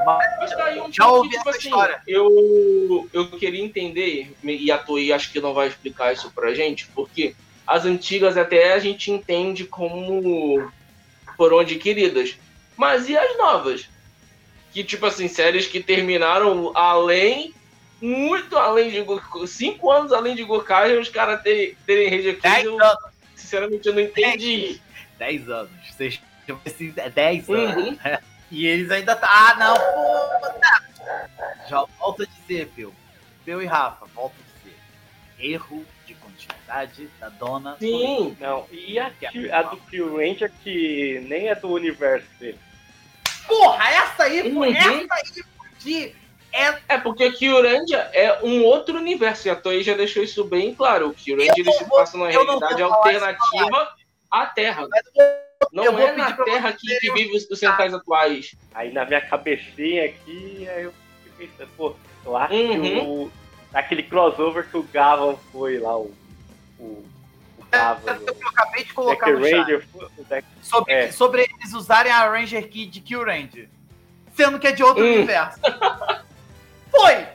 [0.05, 2.03] Mas um Já ouvi tipo essa assim, história.
[2.07, 6.87] Eu, eu queria entender, e a Toei acho que não vai explicar isso pra gente,
[6.89, 7.35] porque
[7.67, 10.71] as antigas até a gente entende como
[11.37, 12.37] foram adquiridas.
[12.77, 13.89] Mas e as novas?
[14.73, 17.55] Que, tipo assim, séries que terminaram além,
[18.01, 22.79] muito além de Goku, cinco anos além de Gokai, os caras terem, Dez Aqui, eu,
[23.37, 24.81] sinceramente eu não entendi.
[25.19, 25.71] 10 anos.
[25.89, 26.21] Vocês
[26.97, 27.77] é 10 anos.
[27.77, 27.99] Uhum.
[28.53, 29.29] E eles ainda tá.
[29.31, 30.83] Ah, não, pô, tá.
[31.71, 32.95] Já volto a dizer, Phil.
[33.47, 34.79] Phil e Rafa, volto a dizer.
[35.39, 37.77] Erro de continuidade da dona.
[37.79, 39.11] Sim, Não, e a,
[39.53, 42.59] a do Kill Ranger que nem é do universo dele.
[43.47, 44.77] Porra, essa aí foi.
[44.77, 46.15] Essa aí foi de.
[46.53, 50.45] É, É porque o Kyurandia é um outro universo, e a Toei já deixou isso
[50.45, 51.09] bem claro.
[51.09, 53.95] O Kyurandia se passa numa eu realidade alternativa
[54.31, 54.87] à Terra.
[55.73, 58.55] Não eu vou é na Terra que, que vive os, centais atuais.
[58.75, 60.93] Aí na minha cabecinha aqui, aí eu
[61.25, 61.95] fiquei pensando, pô,
[62.25, 63.09] eu acho que Uhum.
[63.25, 63.33] o.
[63.73, 66.13] Aquele crossover que o Gavan foi lá, o.
[66.79, 66.85] O,
[67.59, 68.19] o Gavan.
[68.27, 69.55] eu o acabei de colocar no chat.
[69.55, 69.87] Ranger.
[69.93, 71.13] foi- O Deck, Sobre, É.
[71.13, 73.69] sobre eles usarem a Ranger Key de Kill Ranger.
[74.35, 75.13] Sendo que é de outro Hum.
[75.15, 75.59] universo.
[76.91, 77.27] Foi!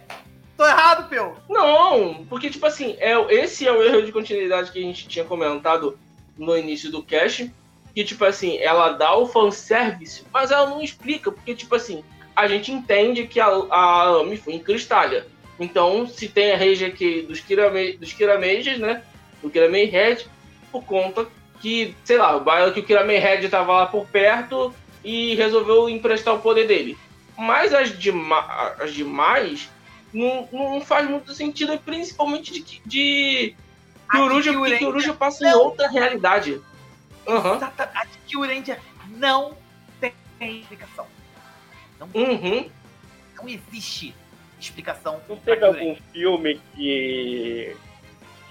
[0.55, 1.36] Tô errado, Phil.
[1.47, 5.23] Não, porque, tipo assim, é, esse é o erro de continuidade que a gente tinha
[5.23, 5.97] comentado
[6.38, 7.51] no início do cast.
[7.98, 12.04] Que, tipo assim, ela dá o fanservice, mas ela não explica, porque, tipo assim,
[12.36, 15.26] a gente entende que a, a Ami foi em Cristália.
[15.60, 19.02] Então, se tem a rage aqui dos Kirame, dos Kiramejas, né?
[19.41, 20.18] Do Kirame Red,
[20.72, 21.26] por conta
[21.60, 24.72] que, sei lá, o baile que o Kirame Red tava lá por perto
[25.04, 26.95] e resolveu emprestar o poder dele.
[27.36, 29.72] Mas as, dema- as demais
[30.14, 33.56] não, não faz muito sentido, principalmente de, que- de
[34.12, 36.62] Kyoruja, porque Kyoruja passa em outra realidade.
[37.28, 39.57] Exata- A de Kill Ranger não
[39.99, 40.13] tem
[40.59, 41.05] explicação.
[41.99, 42.69] Não, Uhum.
[43.36, 44.13] não existe
[44.59, 45.19] explicação.
[45.28, 47.75] não teve algum filme que.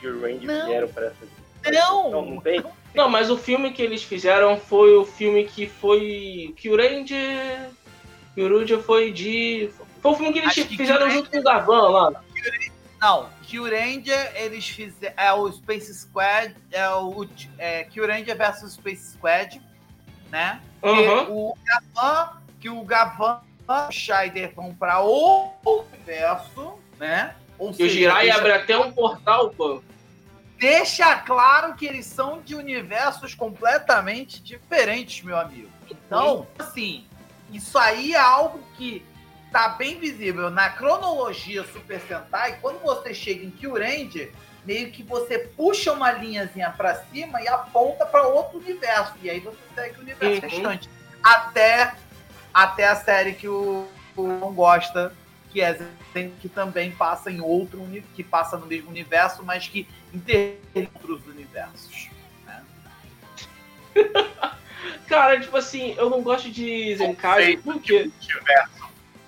[0.00, 0.66] Que o Ranger Não.
[0.66, 1.26] vieram pra essa.
[1.72, 2.10] Não!
[2.10, 2.62] Não, não tem?
[2.94, 6.54] Não, mas o filme que eles fizeram foi o filme que foi.
[6.56, 7.70] Kyurendia.
[8.34, 9.70] Kyoruja foi de.
[10.02, 12.22] Foi o filme que eles Acho que fizeram Kyurendia- junto com o Gavan lá.
[13.00, 15.14] Não, Kill Ranger, eles fizeram.
[15.16, 17.26] É o Space Squad, é o
[17.58, 19.60] é, Kill Ranger versus Space Squad,
[20.30, 20.60] né?
[20.82, 21.26] Aham.
[21.30, 27.34] o Gavan, que o Gavan e o Scheider vão pra outro universo, né?
[27.58, 29.82] Ou E o Jirai abre até um portal, pô.
[30.58, 35.70] deixa claro que eles são de universos completamente diferentes, meu amigo.
[35.90, 37.06] Então, assim,
[37.52, 39.04] isso aí é algo que
[39.50, 40.50] tá bem visível.
[40.50, 44.32] Na cronologia Super Sentai, quando você chega em Kyuranger,
[44.64, 49.14] meio que você puxa uma linhazinha para cima e aponta para outro universo.
[49.22, 50.50] E aí você segue o universo uhum.
[50.50, 50.90] restante.
[51.22, 51.94] Até,
[52.52, 55.12] até a série que o, o não gosta,
[55.50, 55.78] que é
[56.40, 62.08] que também passa em outro que passa no mesmo universo, mas que interliga outros universos.
[62.46, 62.64] Né?
[65.06, 68.10] Cara, tipo assim, eu não gosto de Zenkai porque.
[68.10, 68.85] Universo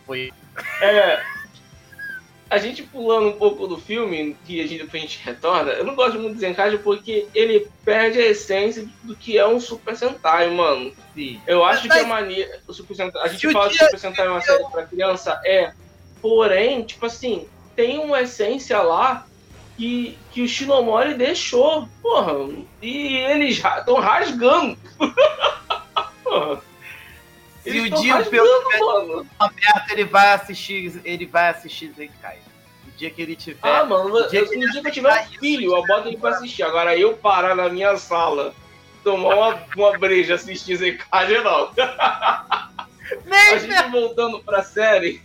[0.09, 0.33] foi.
[0.81, 1.23] É,
[2.51, 5.85] a gente pulando um pouco do filme, que a gente, depois a gente retorna, eu
[5.85, 9.95] não gosto muito de Zenkai porque ele perde a essência do que é um Super
[9.95, 10.93] Sentai, mano.
[11.15, 11.41] Sim.
[11.47, 12.61] Eu acho Mas, que a mania.
[12.67, 15.73] O Super Sentai, a gente fala que Super Sentai é uma série pra criança, é.
[16.23, 17.47] Porém, tipo assim,
[17.77, 19.27] tem uma essência lá
[19.77, 21.87] que, que o Shinomori deixou.
[22.03, 22.33] Porra,
[22.81, 24.77] e eles estão rasgando.
[26.25, 26.68] porra.
[27.63, 32.39] Se o dia pelo aberto, ele vai assistir, ele vai assistir Zenkai.
[32.87, 33.59] O dia que ele tiver.
[33.63, 36.17] Ah, mano, no dia, que, no dia que eu tiver um filho, eu boto ele
[36.17, 36.63] pra assistir.
[36.63, 38.55] Agora eu parar na minha sala,
[39.05, 41.71] tomar uma, uma breja, assistir Zenkai, não.
[43.25, 45.23] Nem a gente voltando pra série.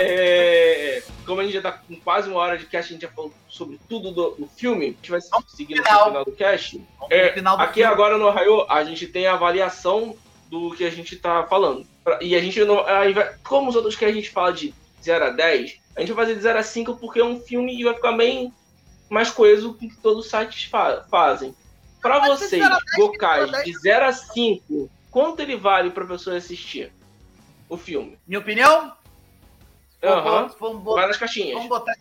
[0.00, 3.08] É, como a gente já tá com quase uma hora de cast, a gente já
[3.08, 6.82] falou sobre tudo do, do filme, a gente vai seguir no final do cast.
[7.10, 7.92] É, final do aqui filme.
[7.92, 10.16] agora no Arraio, a gente tem a avaliação
[10.48, 11.86] do que a gente tá falando.
[12.22, 12.82] E a gente não.
[13.44, 16.36] Como os outros que a gente fala de 0 a 10, a gente vai fazer
[16.36, 18.54] de 0 a 5 porque é um filme e vai ficar bem
[19.10, 21.54] mais coeso com que todos os sites fa fazem.
[22.00, 22.64] Para vocês,
[22.96, 26.90] Gokai, de 0 a 5, quanto ele vale pra pessoa assistir
[27.68, 28.18] o filme?
[28.26, 28.96] Minha opinião?
[30.02, 30.48] Uhum.
[30.58, 31.52] Vamos, nas caixinhas.
[31.52, 31.94] Vamos botar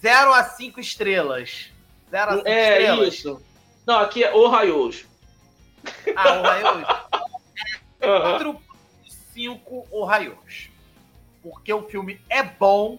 [0.00, 1.70] 0 a 5 estrelas.
[2.10, 3.14] 0 a 5 é, estrelas.
[3.14, 3.42] isso.
[3.86, 5.04] Não, aqui é o Raios.
[6.14, 6.88] Ah, o Raios.
[8.50, 8.60] uhum.
[9.36, 10.70] 4.5 o Raios.
[11.42, 12.98] Porque o filme é bom,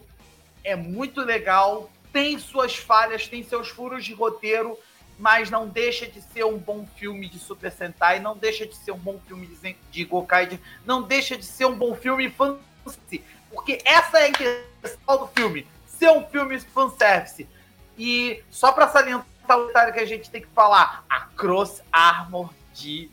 [0.64, 4.78] é muito legal, tem suas falhas, tem seus furos de roteiro,
[5.18, 8.92] mas não deixa de ser um bom filme de Super Sentai, não deixa de ser
[8.92, 13.24] um bom filme de, de Gokai, não deixa de ser um bom filme fantasy.
[13.52, 15.68] Porque essa é a intenção do filme.
[16.02, 17.48] Ser um filme fanservice.
[17.96, 21.06] E só para salientar o detalhe que a gente tem que falar.
[21.08, 23.12] A Cross Armor de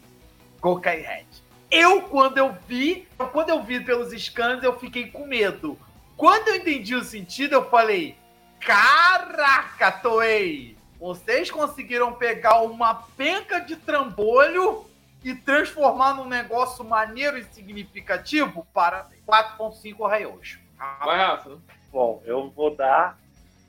[0.59, 1.27] Gokai Red.
[1.71, 5.79] Eu, quando eu vi, quando eu vi pelos scans, eu fiquei com medo.
[6.17, 8.17] Quando eu entendi o sentido, eu falei:
[8.59, 10.75] Caraca, Toei!
[10.99, 14.87] Vocês conseguiram pegar uma penca de trambolho
[15.23, 20.59] e transformar num negócio maneiro e significativo para 4.5 raios.
[20.79, 21.59] Vai, Rafa.
[21.93, 23.19] Bom, eu vou dar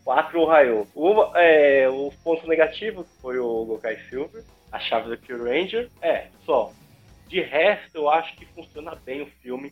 [0.04, 0.88] 4 raios.
[0.94, 5.90] O, é, o ponto negativo foi o Gokai Silver, a chave do Kill Ranger.
[6.02, 6.72] É, só.
[7.28, 9.72] De resto, eu acho que funciona bem o filme.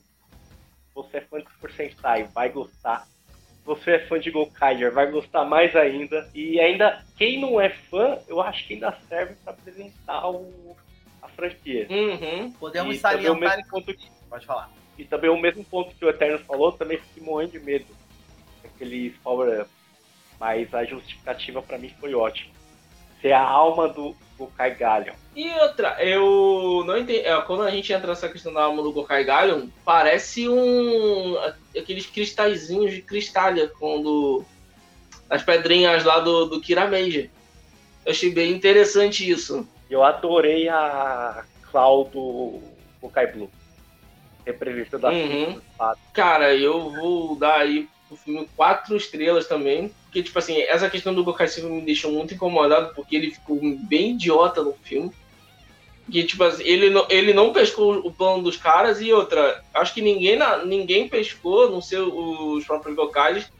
[0.93, 3.07] Você é fã de Super Sentai, vai gostar.
[3.65, 6.29] Você é fã de Gokaiger, vai gostar mais ainda.
[6.33, 10.75] E ainda, quem não é fã, eu acho que ainda serve para apresentar o
[11.37, 11.87] franquia.
[11.89, 12.51] Uhum.
[12.53, 13.65] Podemos e salientar.
[13.69, 14.09] Ponto que...
[14.27, 14.69] Pode falar.
[14.97, 17.85] E também o mesmo ponto que o Eterno falou, também fiquei morrendo de medo.
[18.77, 19.69] Aqueles power-up.
[20.39, 22.53] Mas a justificativa para mim foi ótima.
[23.21, 25.15] Ser a alma do Gokai Galleon.
[25.35, 27.19] E outra, eu não entendi.
[27.19, 31.35] É, quando a gente entra nessa questão da alma do Gokai Galleon, parece um.
[31.75, 34.45] aqueles cristalzinhos de cristalha quando.
[35.29, 37.31] as pedrinhas lá do, do Kirameiji.
[38.05, 39.67] Eu achei bem interessante isso.
[39.89, 42.61] Eu adorei a Cloud do
[43.01, 43.49] Gokai Blue.
[44.45, 45.61] Representando a uhum.
[46.13, 49.91] Cara, eu vou dar aí pro filme quatro estrelas também.
[50.03, 53.59] Porque, tipo assim, essa questão do Gokai Silver me deixou muito incomodado, porque ele ficou
[53.59, 55.11] bem idiota no filme.
[56.09, 59.63] Que, tipo assim, ele não, ele não pescou o plano dos caras e outra.
[59.73, 63.51] Acho que ninguém, ninguém pescou, não sei os próprios Gokais.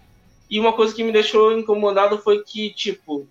[0.50, 3.28] E uma coisa que me deixou incomodado foi que, tipo,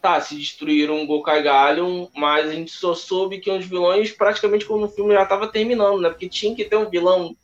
[0.00, 4.66] tá, se destruíram o Gokai Gallion, mas a gente só soube que os vilões praticamente
[4.66, 6.10] quando o filme já tava terminando, né?
[6.10, 7.34] Porque tinha que ter um vilão,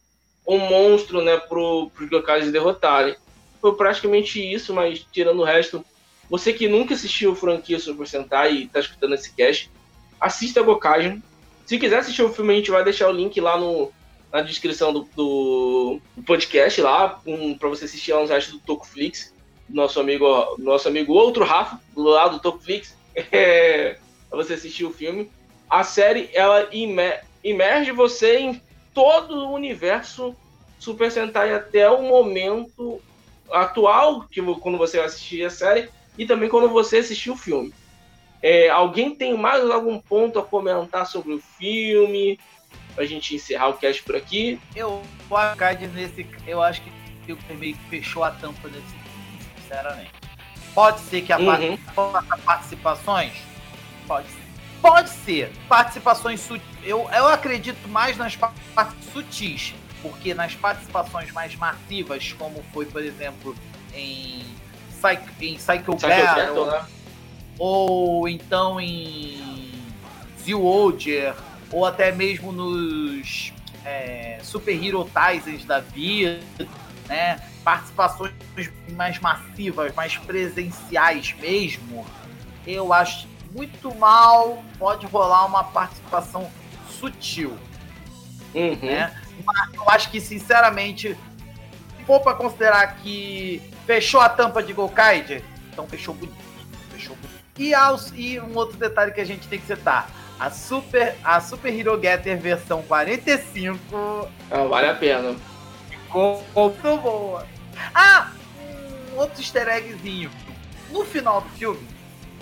[0.47, 3.16] um monstro, né, pro, pros Gokais derrotarem.
[3.61, 5.84] Foi praticamente isso, mas tirando o resto,
[6.28, 9.70] você que nunca assistiu o franquia Super Sentai e tá escutando esse cast,
[10.20, 11.20] assista Gokai.
[11.64, 13.90] Se quiser assistir o filme, a gente vai deixar o link lá no,
[14.30, 19.34] na descrição do, do, podcast lá, um, para você assistir lá nos sites do Tokuflix
[19.68, 20.26] nosso amigo,
[20.59, 23.97] nosso amigo outro Rafa, lado do Topflix, é,
[24.30, 25.30] você assistir o filme.
[25.68, 26.68] A série, ela
[27.42, 28.62] imerge você em
[28.95, 30.34] todo o universo
[30.78, 33.01] Super Sentai até o momento
[33.51, 37.74] atual, que quando você assistir a série, e também quando você assistir o filme.
[38.40, 42.38] É, alguém tem mais algum ponto a comentar sobre o filme?
[42.95, 44.61] pra gente encerrar o cast por aqui.
[44.74, 46.26] Eu acho nesse.
[46.47, 46.80] Eu acho
[47.26, 49.05] que o meio que fechou a tampa nesse
[49.61, 50.12] sinceramente.
[50.74, 51.78] Pode ser que a uhum.
[52.45, 53.32] participações.
[54.07, 54.43] Pode ser.
[54.85, 55.51] Pode ser.
[55.66, 56.66] Participações sutis.
[56.82, 59.74] Eu, eu acredito mais nas partes sutis.
[60.03, 63.57] Porque nas participações mais massivas, como foi, por exemplo,
[63.95, 64.45] em,
[65.41, 66.85] em Psycho, Battle, né?
[67.59, 69.72] ou então em
[70.39, 71.35] Zewolder,
[71.72, 73.55] ou até mesmo nos
[73.87, 76.43] é, Super Hero Taisens da vida,
[77.09, 77.41] né?
[77.64, 78.35] participações
[78.91, 82.05] mais massivas, mais presenciais mesmo,
[82.66, 86.51] eu acho muito mal pode rolar uma participação
[86.89, 87.57] sutil.
[88.53, 88.77] Uhum.
[88.83, 89.15] Né?
[89.45, 91.17] Mas eu acho que, sinceramente,
[91.97, 95.43] se for para considerar que fechou a tampa de Gokaide,
[95.73, 96.37] então fechou bonito.
[96.91, 97.35] Fechou bonito.
[97.57, 101.41] E, aos, e um outro detalhe que a gente tem que citar a Super, a
[101.41, 104.29] Super Hero Getter versão 45.
[104.51, 105.37] Ah, vale a pena.
[105.89, 107.47] Ficou muito boa.
[107.95, 108.33] Ah,
[109.13, 110.31] um outro easter eggzinho.
[110.91, 111.93] No final do filme,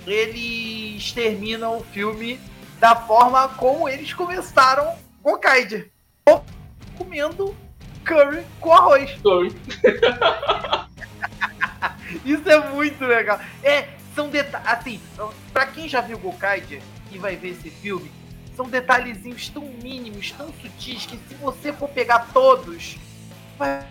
[0.07, 2.41] eles terminam o filme
[2.79, 5.91] da forma como eles começaram com Kaide.
[6.97, 7.55] Comendo
[8.05, 9.11] curry com arroz.
[9.23, 9.55] Curry.
[12.25, 13.39] Isso é muito legal.
[13.63, 14.69] É, são detalhes.
[14.69, 15.01] Assim,
[15.53, 18.11] pra quem já viu Gokaide, que vai ver esse filme,
[18.57, 22.97] são detalhezinhos tão mínimos, tão sutis, que se você for pegar todos,
[23.59, 23.87] vai.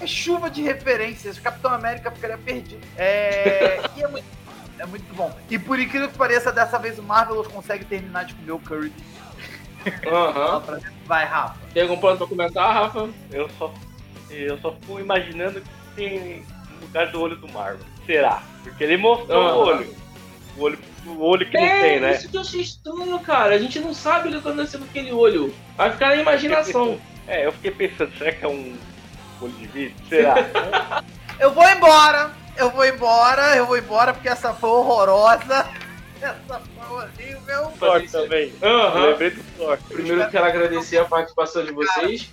[0.00, 1.38] É chuva de referências.
[1.38, 2.86] Capitão América ficaria perdido.
[2.96, 3.80] É...
[3.96, 4.26] e é muito,
[4.78, 5.34] é muito bom.
[5.50, 8.92] E por incrível que pareça, dessa vez o Marvel consegue terminar de comer o Curry.
[9.86, 10.80] Uhum.
[11.06, 11.56] Vai, Rafa.
[11.72, 13.08] Tem algum plano pra comentar, Rafa?
[13.30, 13.72] Eu só,
[14.30, 17.86] eu só fui imaginando que tem no lugar do olho do Marvel.
[18.04, 18.42] Será?
[18.62, 19.54] Porque ele mostrou uhum.
[19.54, 19.96] o olho.
[20.56, 22.14] O olho, o olho que é, não tem, né?
[22.14, 23.54] Isso que eu achei estranho, cara.
[23.54, 25.54] A gente não sabe o que aconteceu com aquele olho.
[25.76, 26.98] Vai ficar na imaginação.
[27.28, 28.76] é, eu fiquei pensando, será que é um
[29.40, 30.08] de vidro?
[30.08, 31.04] Será?
[31.38, 32.30] eu vou embora!
[32.56, 35.68] Eu vou embora, eu vou embora porque essa foi horrorosa.
[36.16, 37.72] Essa foi horrível.
[37.78, 38.50] Thor também.
[38.62, 39.10] Uhum.
[39.10, 39.78] Lembrei do Thor.
[39.86, 42.32] Primeiro eu quero agradecer a participação de vocês.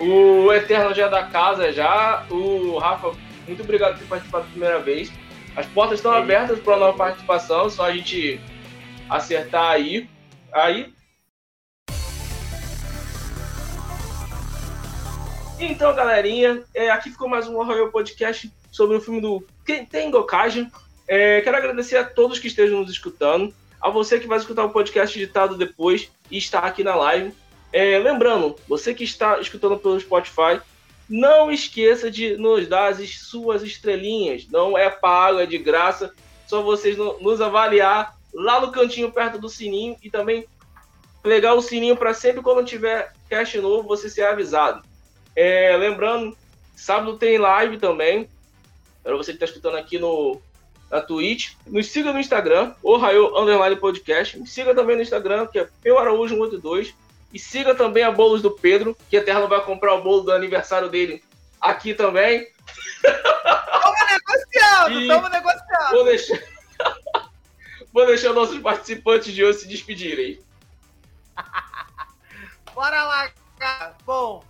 [0.00, 2.26] O Eterno já é da casa já.
[2.28, 3.12] O Rafa,
[3.46, 5.12] muito obrigado por ter participado pela primeira vez.
[5.54, 8.40] As portas estão abertas para nova participação, só a gente
[9.08, 10.10] acertar aí.
[10.52, 10.92] Aí.
[15.58, 19.42] Então, galerinha, é, aqui ficou mais um Royal Podcast sobre o filme do
[19.90, 20.70] Tengokage.
[21.08, 24.70] É, quero agradecer a todos que estejam nos escutando, a você que vai escutar o
[24.70, 27.32] podcast editado depois e está aqui na live.
[27.72, 30.60] É, lembrando, você que está escutando pelo Spotify,
[31.08, 34.46] não esqueça de nos dar as suas estrelinhas.
[34.50, 36.12] Não é pago, é de graça.
[36.46, 40.46] Só vocês nos avaliar lá no cantinho perto do sininho e também
[41.22, 44.84] pegar o sininho para sempre quando tiver cast novo você ser avisado.
[45.36, 46.36] É, lembrando,
[46.74, 48.28] sábado tem live também.
[49.02, 50.40] Para você que está escutando aqui no,
[50.90, 51.52] na Twitch.
[51.66, 54.38] Nos siga no Instagram, o Raio Underline Podcast.
[54.38, 56.94] Me siga também no Instagram, que é Peu Araújo 182.
[57.32, 60.32] E siga também a Bolos do Pedro, que a Terra vai comprar o bolo do
[60.32, 61.22] aniversário dele
[61.60, 62.48] aqui também.
[63.02, 65.90] Tamo negociando, e tamo negociando.
[65.90, 66.42] Vou deixar...
[67.92, 70.40] vou deixar nossos participantes de hoje se despedirem.
[72.74, 73.94] Bora lá, cara.
[74.04, 74.44] Bom,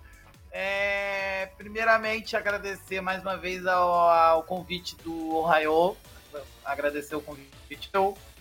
[0.57, 1.51] é...
[1.59, 5.97] primeiramente agradecer mais uma vez ao, ao convite do Ohio.
[6.65, 7.91] Agradecer o convite.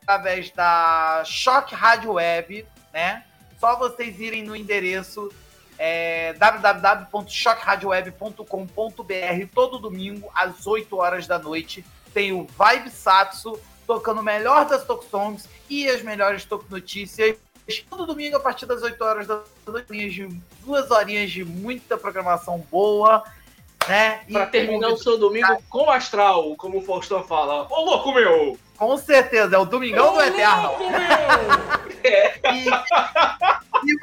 [0.04, 3.26] através da Choque Rádio Web, né?
[3.60, 5.30] Só vocês irem no endereço
[5.78, 6.34] é,
[9.48, 11.84] todo domingo às 8 horas da noite
[12.14, 17.38] tem o Vibe Satsu tocando o melhor das Toku Songs e as melhores Toku Notícias.
[17.90, 20.30] Todo domingo, a partir das 8 horas da noite,
[20.64, 23.24] duas horinhas de muita programação boa.
[23.88, 24.22] Né?
[24.30, 27.66] Pra terminar o seu domingo com astral, como o Faustão fala.
[27.70, 28.58] Ô louco meu!
[28.76, 30.64] Com certeza, é o Domingão Ô, do Eterno.
[30.64, 31.00] Louco, meu!
[32.54, 32.68] e,
[33.90, 33.98] e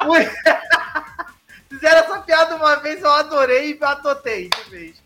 [1.69, 5.04] Fizeram essa piada uma vez, eu adorei e adotei de vez.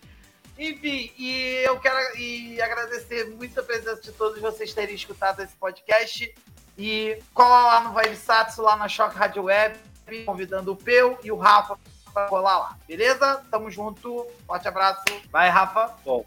[0.59, 5.55] Enfim, e eu quero e agradecer muito a presença de todos vocês terem escutado esse
[5.55, 6.35] podcast.
[6.77, 9.79] E cola lá no Vibe Satsu, lá na Choque Rádio Web,
[10.25, 11.79] convidando o Peu e o Rafa
[12.13, 12.77] para colar lá.
[12.85, 13.41] Beleza?
[13.49, 14.27] Tamo junto.
[14.45, 15.03] Forte abraço.
[15.31, 15.95] Vai, Rafa.
[16.03, 16.25] Bom,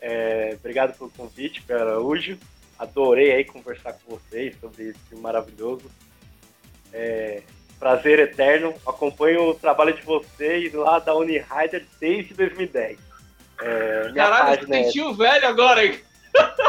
[0.00, 2.38] é, obrigado pelo convite, Pedro Araújo.
[2.78, 5.90] Adorei aí conversar com vocês sobre esse maravilhoso.
[6.90, 7.42] É,
[7.82, 8.72] prazer eterno.
[8.86, 12.96] Acompanho o trabalho de vocês lá da Unirider desde 2010.
[13.60, 15.14] É, Caralho, você sentiu é...
[15.14, 16.00] velho agora, hein?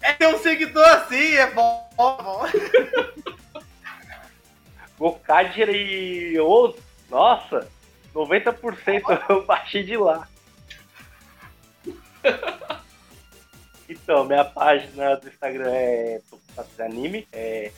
[0.00, 1.90] É ter um seguidor assim, é bom.
[1.96, 2.46] bom.
[4.96, 6.76] Gokadir e Oz,
[7.10, 7.68] nossa,
[8.14, 10.28] 90% eu baixei de lá.
[13.88, 17.26] Então, minha página do Instagram é Tokusatsu Anime.
[17.32, 17.72] É,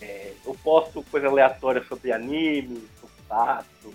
[0.00, 3.94] é, eu posto coisa aleatória sobre anime, Tokusatsu.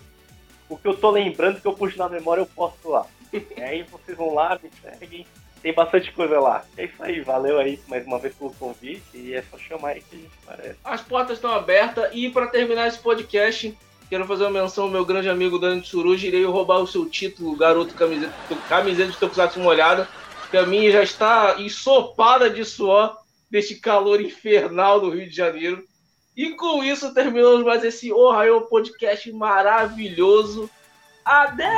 [0.70, 3.06] O que eu tô lembrando que eu puxo na memória, eu posto lá.
[3.34, 5.26] E aí vocês vão lá, me seguem.
[5.62, 6.66] Tem bastante coisa lá.
[6.78, 10.02] É isso aí, valeu aí mais uma vez pelo convite e é só chamar aí
[10.02, 10.80] que a gente parece.
[10.84, 13.76] As portas estão abertas e para terminar esse podcast,
[14.10, 16.28] quero fazer uma menção ao meu grande amigo Dani Tsurugi.
[16.28, 18.34] Irei roubar o seu título, garoto camiseta,
[18.70, 20.08] camiseta de Tokusatsu molhada
[20.54, 23.18] que a minha já está ensopada de suor
[23.50, 25.84] deste calor infernal do Rio de Janeiro.
[26.36, 30.70] E com isso terminamos mais esse Ohio Podcast maravilhoso.
[31.24, 31.72] Adeus!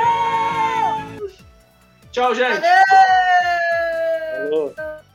[2.10, 2.64] Tchau, gente!
[2.64, 2.86] Adeus!
[4.74, 5.05] Todas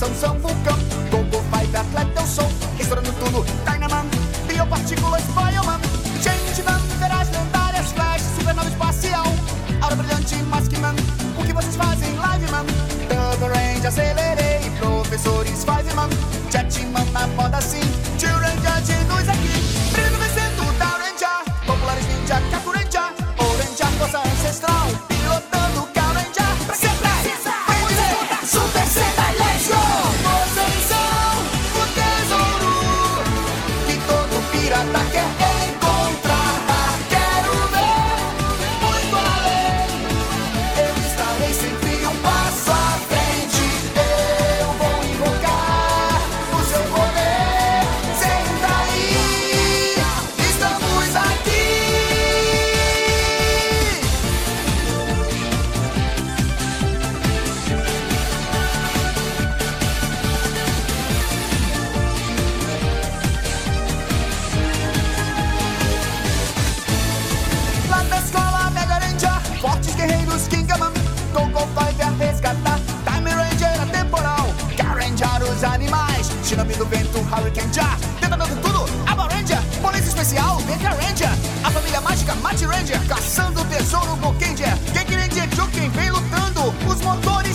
[0.00, 0.78] São São Vulcão.
[1.10, 2.50] Gogo, Five, atleta eu sou.
[2.78, 4.06] Estourando tudo, Dynaman.
[4.48, 5.78] Biopartículas, Bioman.
[6.22, 9.26] Change Man, verás lendárias, Flash, supernova espacial.
[9.82, 10.96] Aura brilhante, Maskman.
[11.38, 12.64] O que vocês fazem, Live Man?
[13.10, 14.39] Double Range, acelerei.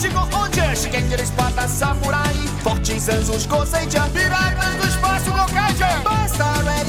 [0.06, 0.76] chegou onde é?
[0.76, 2.34] Shingeki, espada, samurai.
[2.62, 6.85] Fortes anjos, Kosei, Mirai, do espaço, Gokaija Basta, né?